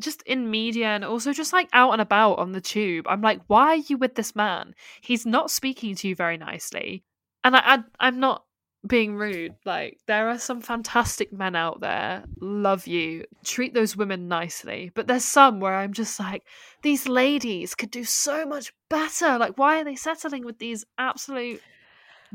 [0.00, 3.04] just in media and also just like out and about on the tube.
[3.06, 4.74] I'm like, why are you with this man?
[5.02, 7.04] He's not speaking to you very nicely.
[7.44, 8.44] And I, I I'm not
[8.86, 9.56] being rude.
[9.64, 12.24] Like there are some fantastic men out there.
[12.40, 13.24] Love you.
[13.44, 14.90] Treat those women nicely.
[14.94, 16.44] But there's some where I'm just like,
[16.82, 19.38] these ladies could do so much better.
[19.38, 21.62] Like why are they settling with these absolute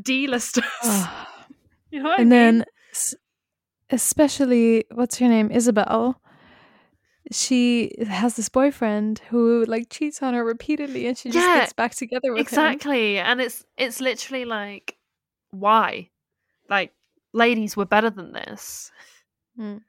[0.01, 0.63] D-listers?
[1.91, 2.31] you know what I and mean?
[2.31, 2.65] then
[3.89, 6.19] especially what's her name isabel
[7.31, 11.73] she has this boyfriend who like cheats on her repeatedly and she just Yeah, gets
[11.73, 14.97] back together with him exactly and it's it's literally like
[15.51, 16.09] why
[16.69, 16.93] like
[17.33, 18.91] ladies were better than this.
[19.59, 19.81] Mm.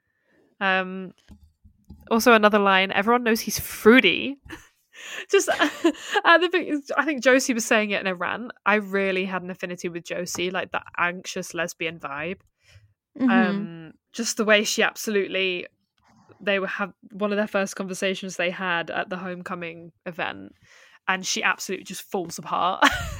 [0.61, 1.13] um
[2.11, 4.37] also another line everyone knows he's fruity.
[5.29, 5.49] Just
[6.23, 8.51] at the i think josie was saying it in a rant.
[8.65, 12.39] I really had an affinity with josie like that anxious lesbian vibe.
[13.19, 13.29] Mhm.
[13.29, 15.67] um just the way she absolutely
[16.41, 20.53] they were have one of their first conversations they had at the homecoming event
[21.07, 22.83] and she absolutely just falls apart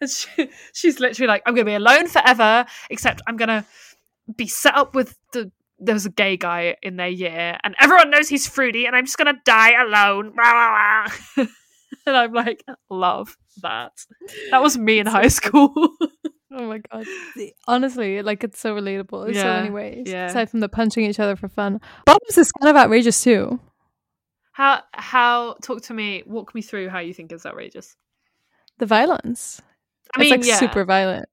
[0.00, 3.64] and she, she's literally like i'm gonna be alone forever except i'm gonna
[4.36, 8.10] be set up with the there was a gay guy in their year and everyone
[8.10, 10.34] knows he's fruity and i'm just gonna die alone.
[12.06, 13.92] And i'm like love that.
[14.52, 15.72] That was me in high school.
[16.52, 17.04] oh my god.
[17.66, 20.26] Honestly like it's so relatable in so many ways yeah.
[20.26, 21.80] aside from the punching each other for fun.
[22.06, 23.60] Bottoms is kind of outrageous too.
[24.52, 27.96] How how talk to me, walk me through how you think is outrageous.
[28.78, 29.60] the violence
[30.16, 30.56] I it's mean, like yeah.
[30.58, 31.26] super violent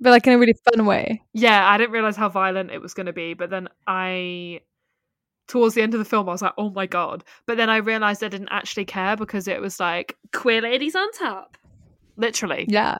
[0.00, 2.94] but like in a really fun way Yeah, I didn't realize how violent it was
[2.94, 4.60] going to be, but then I
[5.48, 7.76] towards the end of the film I was like, "Oh my god." But then I
[7.78, 11.56] realized I didn't actually care because it was like queer ladies on top.
[12.16, 12.66] Literally.
[12.68, 12.98] yeah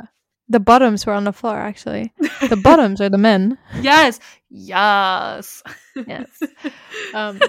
[0.48, 2.12] the bottoms were on the floor actually
[2.48, 4.20] the bottoms are the men Yes.
[4.50, 5.62] Yes.
[6.06, 6.28] yes
[7.14, 7.40] um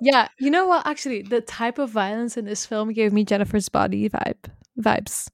[0.00, 3.68] yeah you know what actually the type of violence in this film gave me jennifer's
[3.68, 4.50] body vibe
[4.80, 5.28] vibes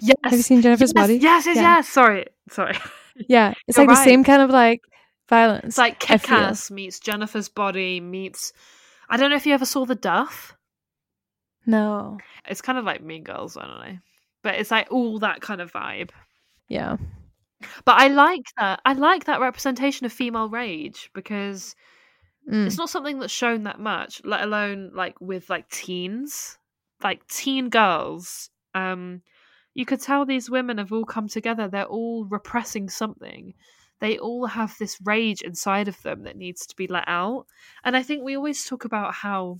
[0.00, 0.16] Yes.
[0.24, 1.62] have you seen jennifer's yes, body Yes, yes, Yeah.
[1.62, 1.88] yes.
[1.88, 2.26] Sorry.
[2.50, 2.76] Sorry.
[3.28, 4.82] yeah it's You're like the same kind of like
[5.28, 6.18] violence It's like feel.
[6.18, 8.52] Cass meets Jennifer's body meets
[9.08, 10.56] I don't know if you ever saw The Duff.
[11.66, 12.18] no
[12.48, 13.98] It's kind of like Mean Girls, I don't know.
[14.42, 16.10] But it's like all that kind of vibe.
[16.68, 16.96] yeah
[17.84, 18.80] But I like that.
[18.84, 21.74] I like that representation of female rage because
[22.48, 22.64] Mm.
[22.68, 26.58] it's not something that's shown that much, let alone like with like teens,
[27.02, 28.50] like teen girls.
[28.72, 29.22] Um,
[29.76, 31.68] you could tell these women have all come together.
[31.68, 33.52] They're all repressing something.
[34.00, 37.44] They all have this rage inside of them that needs to be let out.
[37.84, 39.58] And I think we always talk about how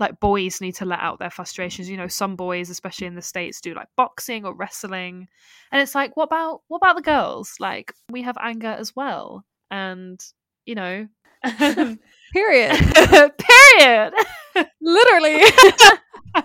[0.00, 1.90] like boys need to let out their frustrations.
[1.90, 5.28] You know, some boys, especially in the states, do like boxing or wrestling,
[5.70, 7.54] and it's like, what about what about the girls?
[7.60, 10.18] Like we have anger as well, and
[10.64, 11.06] you know,
[11.58, 11.98] period
[12.32, 14.12] period.
[14.80, 15.42] literally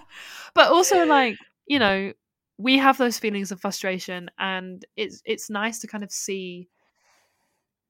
[0.53, 2.11] but also like you know
[2.57, 6.69] we have those feelings of frustration and it's it's nice to kind of see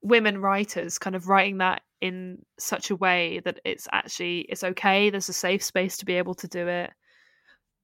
[0.02, 5.10] women writers kind of writing that in such a way that it's actually it's okay
[5.10, 6.92] there's a safe space to be able to do it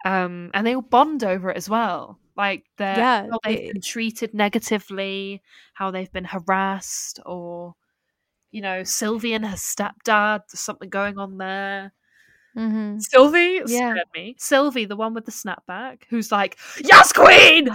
[0.06, 3.72] um and they all bond over it as well like they're Yeah, how they've they-
[3.74, 5.42] been treated negatively
[5.74, 7.76] how they've been harassed or
[8.52, 11.94] you know sylvie and her stepdad there's something going on there
[12.58, 13.00] mm-hmm.
[13.00, 13.92] Sylvie Yeah.
[13.94, 14.36] scared me.
[14.40, 17.70] Sylvie, the one with the snapback, who's like, "Yes, queen!"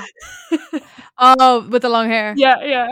[1.19, 2.89] oh with the long hair yeah, yeah,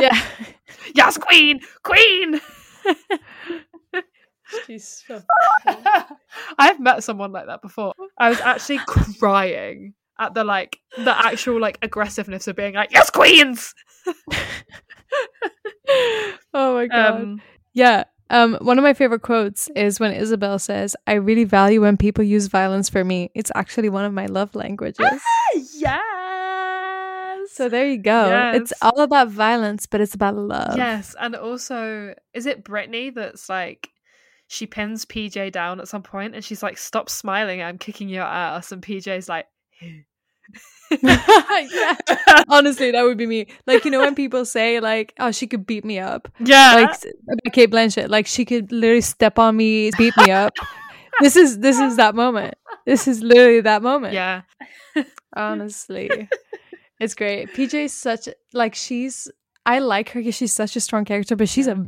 [0.00, 0.24] yeah
[0.94, 2.40] yes, queen, queen.
[4.66, 5.20] She's so
[6.58, 7.92] I've met someone like that before.
[8.18, 8.78] I was actually
[9.18, 13.74] crying at the like the actual like aggressiveness of being like, "Yes, queens."
[16.54, 17.40] oh my god Um,
[17.72, 21.96] yeah Um, one of my favorite quotes is when Isabel says, I really value when
[21.96, 23.30] people use violence for me.
[23.34, 25.06] It's actually one of my love languages.
[25.08, 26.02] Ah, yes.
[27.52, 28.52] So there you go.
[28.54, 30.76] It's all about violence, but it's about love.
[30.76, 33.90] Yes, and also, is it Brittany that's like
[34.48, 37.62] she pins PJ down at some point and she's like, "Stop smiling!
[37.62, 39.46] I'm kicking your ass." And PJ's like,
[41.02, 41.96] yeah.
[42.48, 43.46] Honestly, that would be me.
[43.66, 46.28] Like, you know, when people say, like, oh, she could beat me up.
[46.40, 46.86] Yeah.
[46.88, 48.08] Like, Cate Blanchett.
[48.08, 50.52] Like, she could literally step on me, beat me up.
[51.20, 52.54] this is this is that moment.
[52.86, 54.14] This is literally that moment.
[54.14, 54.42] "Yeah,
[55.36, 56.28] Honestly.
[57.00, 57.52] it's great.
[57.54, 59.30] PJ is such like she's
[59.64, 61.86] I like her because she's such a strong character, but she's a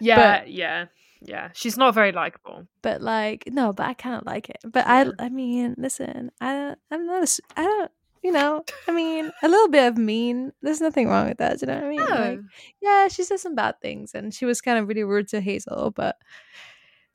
[0.00, 0.86] yeah, But- yeah,
[1.24, 2.66] yeah." She's not very likable.
[2.82, 4.58] but like no, but I kind of like it.
[4.64, 7.90] But I I mean, listen, I don't I'm not a, I don't
[8.22, 10.52] you know, I mean, a little bit of mean.
[10.62, 11.60] There's nothing wrong with that.
[11.60, 12.00] You know what I mean?
[12.00, 12.40] Like,
[12.80, 15.90] yeah, she said some bad things, and she was kind of really rude to Hazel,
[15.90, 16.16] but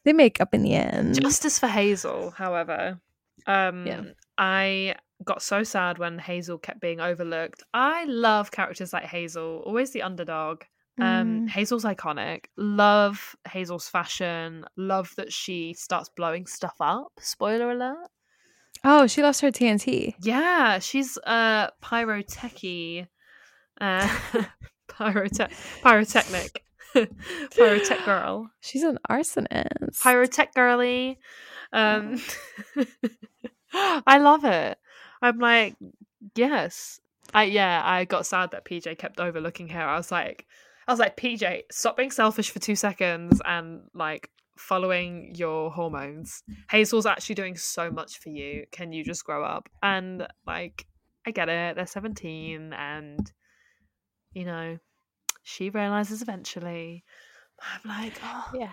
[0.03, 1.21] they make up in the end.
[1.21, 2.99] Justice for Hazel, however.
[3.45, 4.01] Um, Yeah.
[4.37, 7.63] I got so sad when Hazel kept being overlooked.
[7.73, 10.63] I love characters like Hazel, always the underdog.
[10.99, 11.49] Um, Mm.
[11.49, 12.45] Hazel's iconic.
[12.57, 14.65] Love Hazel's fashion.
[14.75, 17.11] Love that she starts blowing stuff up.
[17.19, 18.09] Spoiler alert.
[18.83, 20.15] Oh, she lost her TNT.
[20.21, 23.07] Yeah, she's a pyrotechy,
[23.81, 24.07] uh,
[24.87, 26.63] pyrotech, pyrotechnic,
[26.95, 28.49] pyrotech girl.
[28.61, 30.01] She's an arsonist.
[30.01, 31.19] Pyrotech girly.
[31.73, 32.19] Um,
[33.73, 34.77] I love it.
[35.21, 35.75] I'm like,
[36.35, 36.99] yes.
[37.33, 37.81] I yeah.
[37.83, 39.81] I got sad that PJ kept overlooking her.
[39.81, 40.45] I was like,
[40.87, 46.43] I was like, PJ, stop being selfish for two seconds and like following your hormones.
[46.69, 48.65] Hazel's actually doing so much for you.
[48.71, 49.69] Can you just grow up?
[49.83, 50.87] And like,
[51.25, 51.75] I get it.
[51.75, 53.31] They're 17, and
[54.33, 54.77] you know,
[55.43, 57.03] she realizes eventually.
[57.59, 58.69] I'm like, oh Yeah.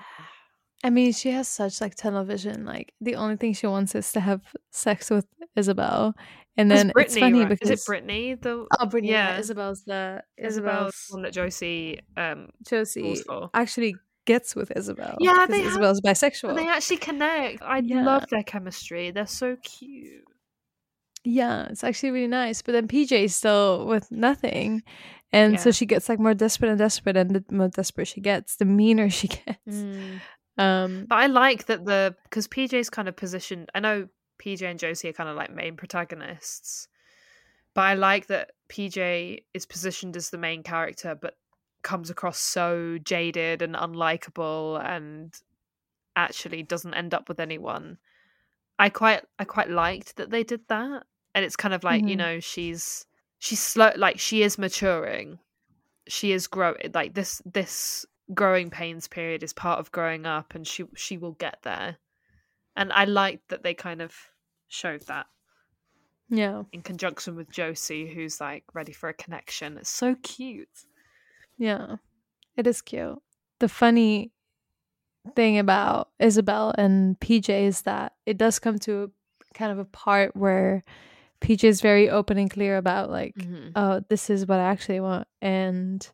[0.84, 2.64] I mean, she has such like tunnel vision.
[2.64, 5.26] Like the only thing she wants is to have sex with
[5.56, 6.14] Isabel,
[6.56, 7.48] and then it's Brittany, funny right?
[7.48, 8.34] because is it Brittany?
[8.34, 9.12] The Oh, Brittany.
[9.12, 9.32] Yeah.
[9.34, 13.16] yeah, Isabel's the Isabel's one that Josie um Josie
[13.54, 15.16] actually gets with Isabel.
[15.20, 16.54] Yeah, they have- Isabel's bisexual.
[16.56, 17.62] They actually connect.
[17.62, 18.04] I Yeah.
[18.04, 19.10] love their chemistry.
[19.10, 20.24] They're so cute.
[21.24, 22.60] Yeah, it's actually really nice.
[22.60, 24.82] But then PJ is still with nothing.
[25.32, 28.54] And so she gets like more desperate and desperate, and the more desperate she gets,
[28.56, 29.82] the meaner she gets.
[30.58, 33.70] Um, But I like that the because PJ's kind of positioned.
[33.74, 36.88] I know PJ and Josie are kind of like main protagonists,
[37.74, 41.36] but I like that PJ is positioned as the main character, but
[41.82, 45.34] comes across so jaded and unlikable, and
[46.16, 47.98] actually doesn't end up with anyone.
[48.78, 52.14] I quite I quite liked that they did that, and it's kind of like you
[52.14, 52.18] Mhm.
[52.18, 53.06] know she's
[53.38, 55.38] she's slow like she is maturing,
[56.08, 60.66] she is growing like this this growing pains period is part of growing up, and
[60.66, 61.96] she she will get there,
[62.76, 64.14] and I liked that they kind of
[64.68, 65.26] showed that
[66.28, 66.62] yeah.
[66.72, 69.76] in conjunction with Josie, who's like ready for a connection.
[69.78, 70.86] It's so cute.
[71.58, 71.96] Yeah,
[72.56, 73.20] it is cute.
[73.60, 74.32] The funny
[75.34, 79.10] thing about Isabel and PJ is that it does come to
[79.54, 80.84] kind of a part where
[81.40, 83.72] PJ is very open and clear about like, Mhm.
[83.76, 86.06] oh, this is what I actually want, and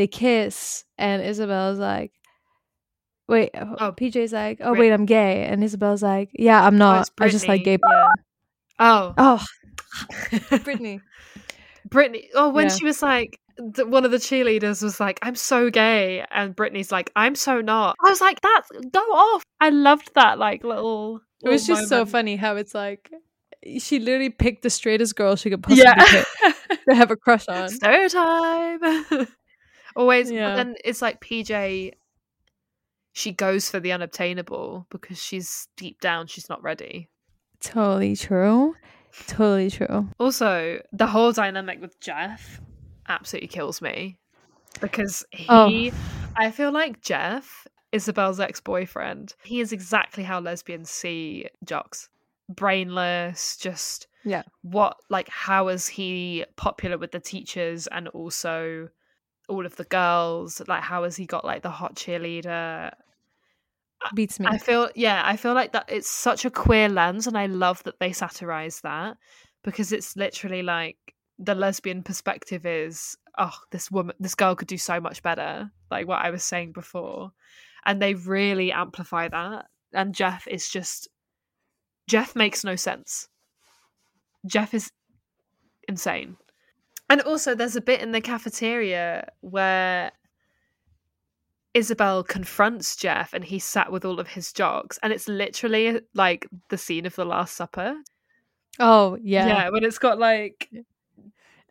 [0.00, 2.12] they kiss, and Isabel's like.
[3.28, 6.66] Wait, uh, oh, Oh, PJ's like, oh Brit- wait, I'm gay, and Isabel's like, yeah,
[6.66, 7.00] I'm Oh, not.
[7.02, 7.78] it's I just like gay.
[7.88, 8.08] Yeah.
[8.80, 9.44] Oh, Oh,
[10.64, 11.00] Brittany.
[11.88, 12.28] Brittany.
[12.34, 12.74] Oh, when Yeah.
[12.74, 13.38] she was like,
[13.76, 17.94] one of the cheerleaders was like, "I'm so gay," and Brittany's like, "I'm so not."
[18.04, 21.20] I was like, "That's go off." I loved that like little.
[21.44, 23.10] It was little just so funny how it's like
[23.78, 26.22] she literally picked the straightest girl she could possibly Yeah.
[26.42, 26.56] pick
[26.88, 27.68] to have a crush on.
[27.68, 28.80] Stereotype.
[29.96, 30.50] Always, Yeah.
[30.50, 31.92] but then it's like PJ.
[33.12, 37.08] She goes for the unobtainable because she's deep down she's not ready.
[37.60, 38.76] Totally true.
[39.26, 40.08] Totally true.
[40.18, 42.60] Also, the whole dynamic with Jeff
[43.08, 44.18] absolutely kills me
[44.80, 45.68] because oh.
[45.68, 45.94] he, Oh.
[46.36, 52.08] I feel like Jeff, Isabel's ex boyfriend, he is exactly how lesbians see jocks
[52.48, 54.42] brainless, just Yeah.
[54.62, 58.88] what, like, how is he popular with the teachers and also
[59.50, 60.62] all of the girls?
[60.66, 62.92] Like, how has he got, like, the hot cheerleader?
[64.14, 64.46] Beats me.
[64.46, 67.82] I feel yeah, I feel like that it's such a queer lens and I love
[67.82, 69.18] that they satirize that
[69.62, 70.96] because it's literally like
[71.38, 76.08] the lesbian perspective is oh this woman this girl could do so much better like
[76.08, 77.32] what I was saying before
[77.84, 81.08] and they really amplify that and Jeff is just
[82.08, 83.28] Jeff makes no sense.
[84.46, 84.90] Jeff is
[85.86, 86.36] insane.
[87.10, 90.12] And also there's a bit in the cafeteria where
[91.74, 96.46] Isabel confronts Jeff and he's sat with all of his jocks, and it's literally like
[96.68, 97.96] the scene of the Last Supper.
[98.78, 100.70] Oh yeah, Yeah, when it's got like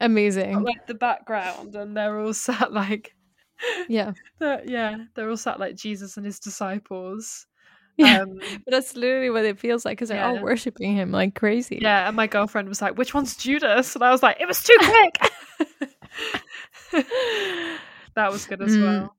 [0.02, 0.54] amazing.
[0.54, 3.16] got, like the background and they're all sat like
[3.88, 7.48] yeah, they're, yeah, they're all sat like Jesus and his disciples.
[8.06, 8.22] yeah.
[8.22, 10.28] Um, but that's literally what it feels like because they're yeah.
[10.30, 11.80] all worshiping him like crazy.
[11.82, 14.64] yeah, and my girlfriend was like, "Which one's Judas?" And I was like, "It was
[14.64, 15.32] too quick."
[18.16, 18.84] that was good as Mm.
[18.84, 19.16] well.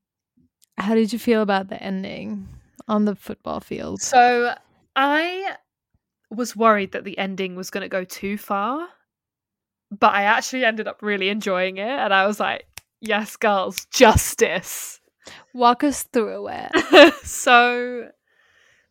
[0.78, 2.48] How did you feel about the ending
[2.88, 4.00] on the football field?
[4.00, 4.54] So
[4.96, 5.56] I
[6.30, 8.88] was worried that the ending was going to go too far,
[9.90, 12.64] but I actually ended up really enjoying it, and I was like,
[13.00, 15.00] "Yes, girls, justice."
[15.52, 17.14] Walk us through it.
[17.24, 18.08] so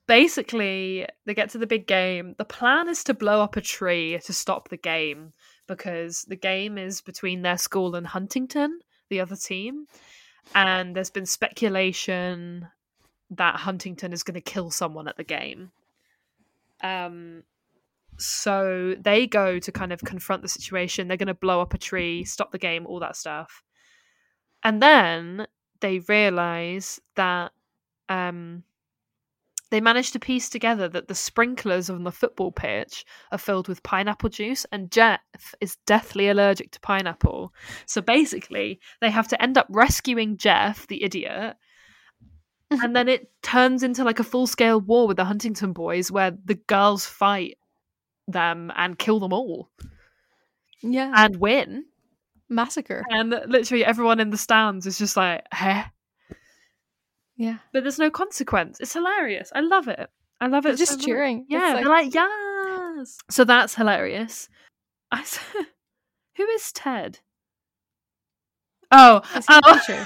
[0.10, 2.34] basically, they get to the big game.
[2.40, 5.34] The plan is to blow up a tree to stop the game
[5.68, 8.80] because the game is between their school and Huntington,
[9.10, 9.86] the other team.
[10.56, 12.68] And there's been speculation
[13.30, 15.72] that Huntington is going to kill someone at the game.
[16.82, 17.44] Um,
[18.18, 21.08] so they go to kind of confront the situation.
[21.08, 23.64] They're going to blow up a tree, stop the game, all that stuff.
[24.64, 25.46] And then
[25.82, 27.52] they realize that
[28.10, 28.64] um,
[29.72, 33.84] they managed to piece together that the sprinklers on the football pitch are filled with
[33.84, 35.22] pineapple juice, and Jeff
[35.62, 37.54] is deathly allergic to pineapple.
[37.86, 41.56] So basically, they have to end up rescuing Jeff, the idiot.
[42.72, 46.32] and then it turns into like a full scale war with the Huntington boys where
[46.46, 47.58] the girls fight
[48.28, 49.70] them and kill them all
[50.82, 51.86] Yeah, and win.
[52.48, 53.04] massacre.
[53.10, 55.86] And literally everyone in the stands is just like, huh?
[57.40, 58.82] Yeah, But there's no consequence.
[58.82, 59.50] It's hilarious.
[59.56, 60.10] I love it.
[60.42, 60.70] I love it.
[60.70, 61.46] They're just so cheering.
[61.48, 63.18] Yeah, like- they're like, yes.
[63.30, 64.50] So that's hilarious.
[65.10, 65.24] I
[66.36, 67.20] Who is Ted?
[68.92, 70.06] Oh, oh.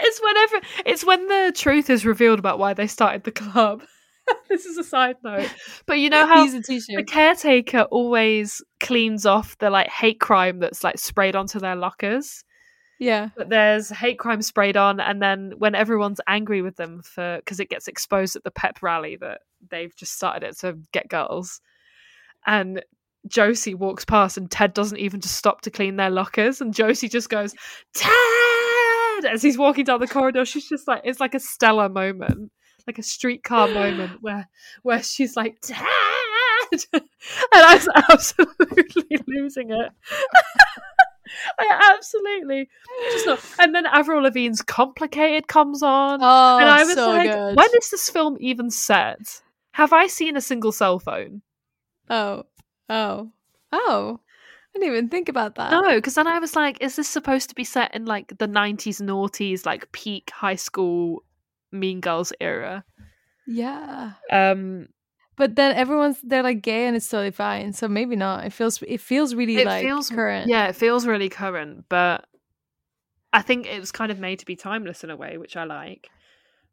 [0.00, 3.82] it's whenever it's when the truth is revealed about why they started the club.
[4.48, 5.52] this is a side note,
[5.86, 6.96] but you know how He's a teacher.
[6.96, 12.44] the caretaker always cleans off the like hate crime that's like sprayed onto their lockers.
[12.98, 17.36] Yeah, But there's hate crime sprayed on, and then when everyone's angry with them for
[17.38, 19.40] because it gets exposed at the pep rally that
[19.70, 21.60] they've just started it to get girls,
[22.46, 22.82] and
[23.28, 27.08] Josie walks past, and Ted doesn't even just stop to clean their lockers, and Josie
[27.08, 27.54] just goes
[27.94, 28.12] Ted
[29.28, 30.44] as he's walking down the corridor.
[30.44, 32.50] She's just like it's like a stellar moment,
[32.86, 34.48] like a streetcar moment where
[34.82, 35.78] where she's like Ted,
[36.92, 37.02] and
[37.52, 39.92] I was absolutely losing it.
[41.58, 42.68] I absolutely
[43.12, 43.40] just not.
[43.58, 47.56] And then Avril Lavigne's "Complicated" comes on, Oh, and I was so like, good.
[47.56, 49.42] "When is this film even set?
[49.72, 51.42] Have I seen a single cell phone?"
[52.08, 52.44] Oh,
[52.88, 53.30] oh,
[53.72, 54.20] oh!
[54.74, 55.70] I didn't even think about that.
[55.70, 58.48] No, because then I was like, "Is this supposed to be set in like the
[58.48, 61.24] '90s, noughties, like peak high school
[61.72, 62.84] Mean Girls era?"
[63.46, 64.88] Yeah, Um,
[65.36, 67.72] but then everyone's they're like gay and it's totally fine.
[67.72, 68.44] So maybe not.
[68.46, 70.48] It feels it feels really it like feels current.
[70.48, 72.26] Yeah, it feels really current, but
[73.32, 75.64] I think it was kind of made to be timeless in a way, which I
[75.64, 76.08] like.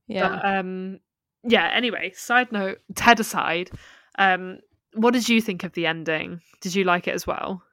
[0.07, 0.29] yeah.
[0.29, 0.99] But, um,
[1.43, 1.69] yeah.
[1.73, 3.69] Anyway, side note, Ted aside,
[4.17, 4.59] um,
[4.93, 6.39] what did you think of the ending?
[6.61, 7.63] Did you like it as well?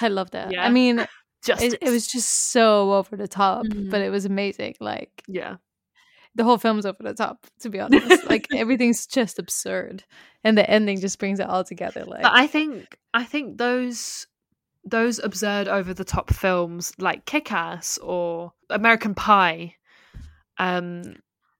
[0.00, 0.50] I loved it.
[0.52, 0.64] Yeah.
[0.64, 1.06] I mean,
[1.44, 3.90] Just it, it was just so over the top, Mhm.
[3.90, 4.76] but it was amazing.
[4.80, 5.56] Like yeah,
[6.34, 8.28] the whole film's over the top, to be honest.
[8.28, 10.04] like everything's just absurd,
[10.42, 12.04] and the ending just brings it all together.
[12.04, 14.26] Like but I think I think those
[14.84, 19.76] those absurd over the top films like Kick Ass or American Pie,
[20.58, 21.16] um,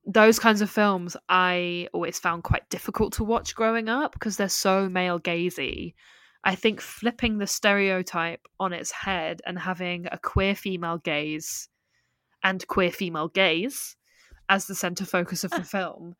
[0.06, 4.48] those kinds of films I always found quite difficult to watch growing up because they're
[4.48, 5.94] so male gazy.
[6.46, 11.70] I think flipping the stereotype on its head and having a queer female gaze
[12.42, 13.96] and queer female gaze
[14.48, 15.62] as the center focus of the ah.
[15.62, 16.14] film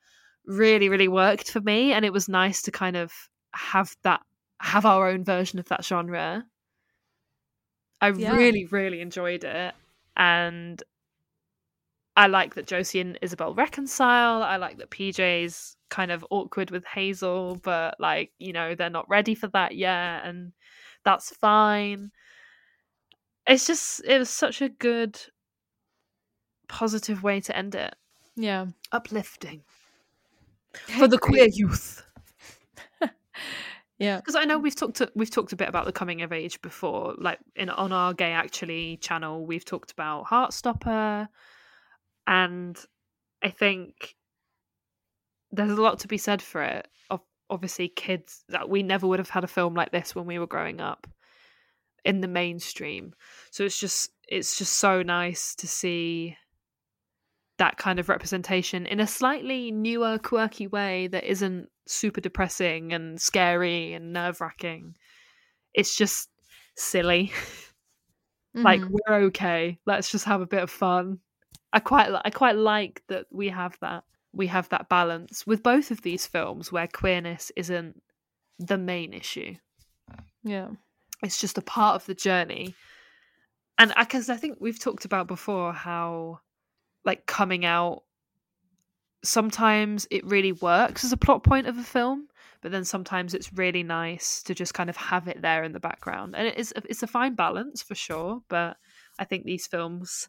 [0.47, 3.12] really really worked for me and it was nice to kind of
[3.55, 4.20] have that
[4.61, 6.45] have our own version of that genre.
[8.01, 8.35] I Yeah.
[8.37, 9.75] really really enjoyed it
[10.16, 10.83] and
[12.16, 16.85] i like that josie and isabel reconcile i like that pj's kind of awkward with
[16.85, 20.53] hazel but like you know they're not ready for that yet and
[21.05, 22.11] that's fine.
[23.47, 25.20] It's just it was such a good
[26.68, 27.95] positive way to end it
[28.37, 29.62] yeah, uplifting.
[30.99, 32.03] For the queer youth.
[33.99, 36.32] Yeah, because I know we've talked to, we've talked a bit about the coming of
[36.32, 41.28] age before, like in on our Gay Actually channel, we've talked about Heartstopper,
[42.26, 42.76] and
[43.43, 44.16] I think
[45.53, 46.89] there's a lot to be said for it.
[47.11, 50.41] Of obviously, kids that we never would have had a film like this when we
[50.41, 51.07] were growing up
[52.05, 53.14] in the mainstream,
[53.53, 56.37] so it's just it's just so nice to see
[57.59, 63.20] that kind of representation in a slightly newer, quirky way that isn't super depressing and
[63.20, 64.96] scary and nerve wracking.
[65.72, 66.28] It's just
[66.76, 67.32] silly.
[68.55, 68.90] like Mhm.
[68.90, 69.78] we're okay.
[69.86, 71.20] Let's just have a bit of fun.
[71.72, 75.90] I quite I quite like that we have that we have that balance with both
[75.90, 78.00] of these films where queerness isn't
[78.59, 79.55] the main issue.
[80.42, 80.68] Yeah.
[81.22, 82.74] It's just a part of the journey.
[83.78, 86.40] And because I think we've talked about before how
[87.05, 88.02] like coming out
[89.22, 92.28] sometimes it really works as a plot point of a film
[92.61, 95.80] but then sometimes it's really nice to just kind of have it there in the
[95.80, 98.76] background and it is it's a fine balance for sure but
[99.18, 100.28] i think these films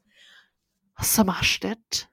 [1.01, 2.07] smashed it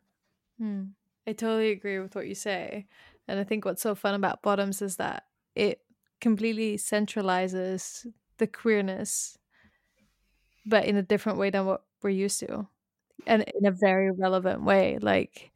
[0.58, 0.84] Hmm.
[1.26, 2.86] I totally agree with what you say.
[3.26, 5.24] And I think what's so fun about Bottoms is that
[5.56, 5.80] it
[6.20, 8.06] completely centralizes
[8.38, 9.38] the queerness,
[10.64, 12.68] but in a different way than what we're used to.
[13.26, 14.98] And in a very relevant way.
[15.00, 15.52] Like,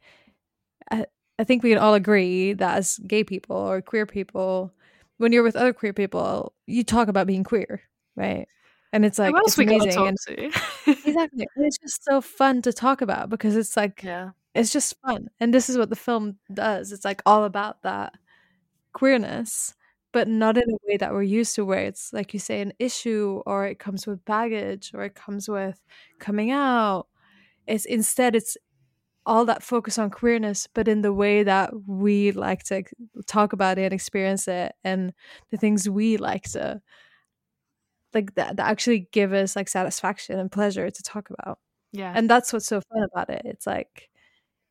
[0.90, 1.06] I,
[1.38, 4.72] I think we can all agree that as gay people or queer people,
[5.18, 7.82] when you're with other queer people, you talk about being queer,
[8.14, 8.46] right?
[8.92, 9.92] And it's like, Who else it's we amazing.
[9.92, 10.44] talk and- to?
[10.86, 11.48] exactly.
[11.56, 15.28] And it's just so fun to talk about because it's like yeah it's just fun.
[15.38, 16.90] And this is what the film does.
[16.90, 18.14] It's like all about that
[18.94, 19.74] queerness,
[20.12, 22.72] but not in a way that we're used to where it's like you say an
[22.78, 25.80] issue or it comes with baggage or it comes with
[26.18, 27.06] coming out.
[27.66, 28.56] It's instead it's
[29.26, 32.84] all that focus on queerness, but in the way that we like to
[33.26, 35.12] talk about it and experience it and
[35.50, 36.80] the things we like to
[38.14, 41.58] like that, that actually give us like satisfaction and pleasure to talk about.
[41.92, 43.42] yeah And that's what's so fun about it.
[43.44, 44.10] It's like,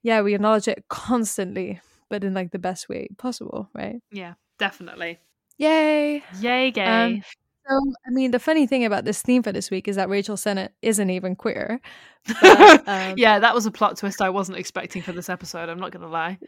[0.04, 4.02] yeah, we acknowledge it constantly, but in like the best way possible, right?
[4.12, 5.20] yeah definitely
[5.58, 6.24] Yay!
[6.42, 7.22] yay gay Um,
[7.68, 10.36] so, I mean, the funny thing about this theme for this week is that Rachel
[10.36, 11.82] Sennott isn't even queer.
[12.42, 15.80] But, um, yeah that was a plot twist i wasn't expecting for this episode i'm
[15.80, 16.40] not gonna lie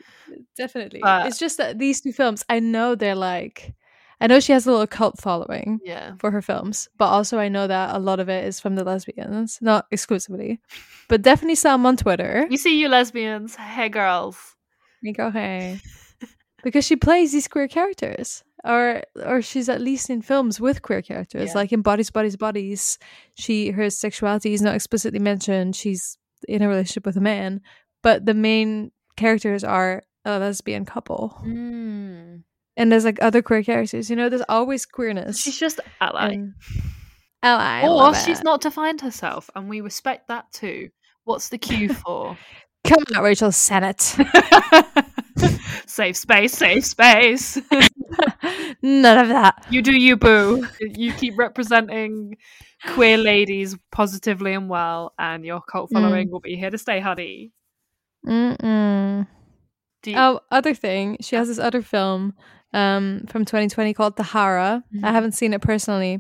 [0.56, 1.02] definitely.
[1.04, 3.76] But- it's just that these two films, I know they're like,
[4.20, 7.50] I know she has a little cult following yeah for her films, but also I
[7.50, 10.60] know that a lot of it is from the lesbians, not exclusively,
[11.10, 12.48] but definitely some on Twitter.
[12.50, 14.56] you see you lesbians hey girls
[15.04, 15.80] Me go hey.
[16.64, 18.44] because she plays these queer characters.
[18.64, 21.50] Or or she's at least in films with queer characters.
[21.50, 21.56] Yeah.
[21.56, 22.98] Like in Bodies, Bodies, Bodies.
[23.36, 25.76] She her sexuality is not explicitly mentioned.
[25.76, 27.62] She's in a relationship with a man.
[28.04, 31.38] But the main characters are a lesbian couple.
[31.46, 32.44] mm.
[32.76, 34.10] And there's like other queer characters.
[34.10, 35.40] You know, there's always queerness.
[35.42, 36.54] she's just ally and-
[37.44, 37.88] ally.
[37.88, 38.44] Or she's it.
[38.44, 40.90] not defined herself and we respect that too
[41.24, 42.38] what's the cue for
[42.84, 44.16] Come on, Rachel Sennott.
[45.86, 47.58] safe space safe space
[48.82, 49.66] None of that.
[49.70, 52.38] you do you boo you keep representing
[52.94, 55.94] queer ladies positively and well and your cult Mm.
[55.94, 57.52] following will be here to stay honey
[58.26, 59.28] Mm-mm.
[60.04, 62.34] do you, Oh, other thing, she has this other film
[62.74, 64.84] um from 2020 called Tahara.
[64.94, 65.06] Mm-hmm.
[65.06, 66.20] I haven't seen it personally,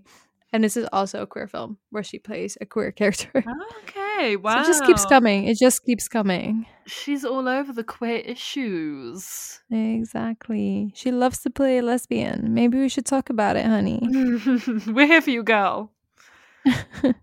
[0.53, 3.30] and this is also a queer film where she plays a queer character.
[3.36, 5.47] okay So wow it just keeps coming.
[5.47, 6.65] It just keeps coming.
[6.86, 10.91] she's all over the queer issues Exactly.
[10.95, 12.53] She loves to play a lesbian.
[12.53, 14.01] Maybe we should talk about it, honey.
[14.88, 15.91] we're here for you girl
[16.65, 17.13] you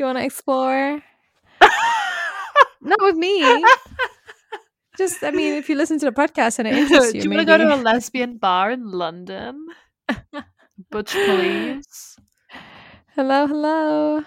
[0.00, 1.02] want to explore?
[2.80, 3.64] Not with me.
[4.98, 7.32] Just, I mean, if you listen to the podcast and it interests you, do you,
[7.32, 9.66] you want to go to a lesbian bar in london
[10.90, 12.16] butch please
[13.14, 14.24] Hello, hello.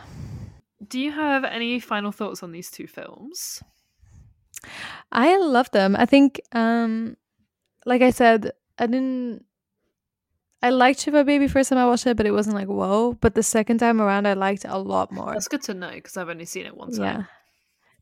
[0.90, 3.62] Do you have any final thoughts on these two films?
[5.12, 5.96] I love them.
[5.96, 7.18] I think, um,
[7.86, 9.46] like I said, I didn't.
[10.62, 13.14] I liked Shiva Baby first time I watched it, but it wasn't like whoa.
[13.14, 15.34] But the second time around, I liked it a lot more.
[15.34, 16.98] That's good to know because I've only seen it once.
[16.98, 17.26] Yeah,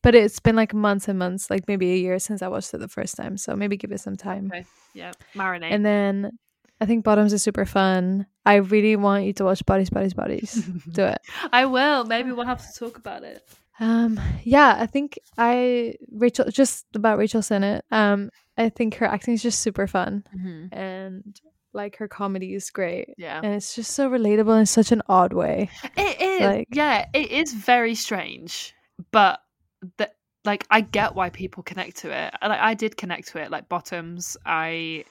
[0.01, 2.77] but it's been like months and months, like maybe a year since I watched it
[2.79, 3.37] the first time.
[3.37, 4.51] So maybe give it some time.
[4.53, 4.65] Okay.
[4.93, 5.11] Yeah.
[5.35, 5.71] Marinate.
[5.71, 6.37] And then
[6.79, 8.27] I think Bottoms is super fun.
[8.45, 10.53] I really want you to watch Bodies, Bodies, Bodies.
[10.91, 11.19] Do it.
[11.53, 12.03] I will.
[12.05, 13.41] Maybe we'll have to talk about it.
[13.79, 17.81] Um, yeah, I think I Rachel just about Rachel Sennott.
[17.91, 20.69] Um, I think her acting is just super fun, Mhm.
[20.71, 21.41] and
[21.73, 23.09] like her comedy is great.
[23.17, 23.41] Yeah.
[23.43, 25.71] and it's just so relatable in such an odd way.
[25.97, 26.41] It is.
[26.41, 28.75] Like- yeah, it is very strange,
[29.11, 29.39] but
[29.97, 30.11] the,
[30.45, 32.31] like I get why people connect to it.
[32.43, 33.49] Like I did connect to it.
[33.49, 35.05] Like Bottoms, I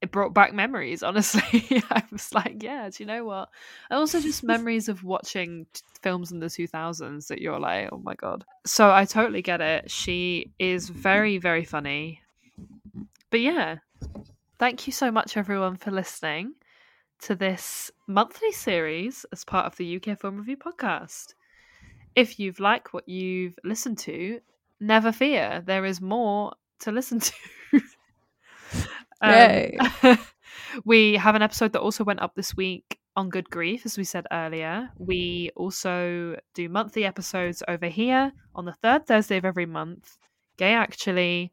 [0.00, 1.02] it brought back memories.
[1.02, 3.48] Honestly, I was like, yeah, do you know what?
[3.90, 7.88] And also just memories of watching t- films in the two thousands that you're like,
[7.92, 8.44] oh my god.
[8.64, 9.90] So I totally get it.
[9.90, 12.22] She is very very funny.
[13.30, 13.78] But yeah,
[14.58, 16.54] thank you so much everyone for listening
[17.20, 21.34] to this monthly series as part of the UK Film Review podcast.
[22.14, 24.40] If you've liked what you've listened to,
[24.80, 27.32] never fear, there is more to listen to.
[29.20, 30.18] Um,
[30.84, 34.04] we have an episode that also went up this week on Good Grief, as we
[34.04, 34.90] said earlier.
[34.98, 40.16] We also do monthly episodes over here on the third Thursday of every month.
[40.56, 41.52] Gay Actually,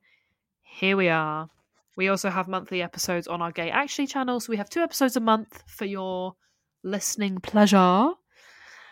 [0.61, 1.49] here we are.
[1.97, 4.39] We also have monthly episodes on our Gay Actually channel.
[4.39, 6.35] So we have two episodes a month for your
[6.83, 8.09] listening pleasure.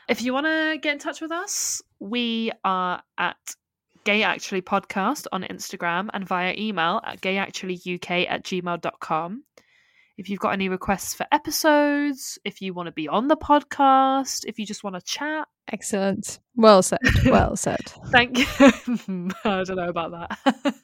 [0.10, 3.56] If you want to get in touch with us, we are at
[4.04, 9.44] Gay Actually Podcast on Instagram and via email at gayactuallyuk at gmail.com.
[10.18, 14.46] If you've got any requests for episodes, if you want to be on the podcast,
[14.46, 16.40] if you just want to chat, Excellent.
[16.56, 17.00] Well said.
[17.26, 17.92] Well said.
[18.08, 18.46] Thank you.
[19.46, 20.76] I don't know about that.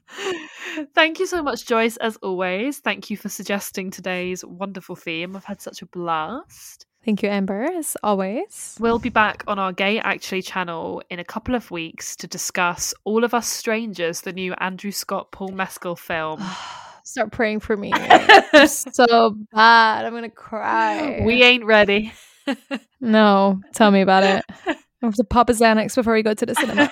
[0.96, 2.80] Thank you so much, Joyce, as always.
[2.80, 5.36] Thank you for suggesting today's wonderful theme.
[5.36, 6.86] I've had such a blast.
[7.10, 8.78] Thank you, Amber, as always.
[8.80, 12.94] We'll be back on our Gay Actually channel in a couple of weeks to discuss
[13.04, 16.40] All of Us Strangers, the new Andrew Scott Paul Mescal film.
[17.04, 17.92] Start praying for me.
[18.68, 20.06] So bad.
[20.06, 21.24] I'm gonna cry.
[21.26, 22.14] we ain't ready.
[23.02, 24.46] No, tell me about it.
[24.68, 26.92] I have to pop a Xanax before we go to the cinema.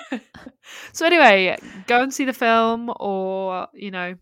[0.92, 4.16] so anyway, go and see the film or, you know,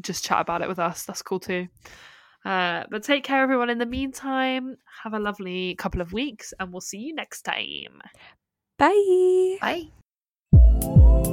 [0.00, 1.04] just chat about it with us.
[1.04, 1.68] That's cool too.
[2.46, 3.70] Uh, but take care, everyone.
[3.70, 8.00] In the meantime, have a lovely couple of weeks, and we'll see you next time.
[8.78, 9.58] Bye.
[9.60, 11.32] Bye.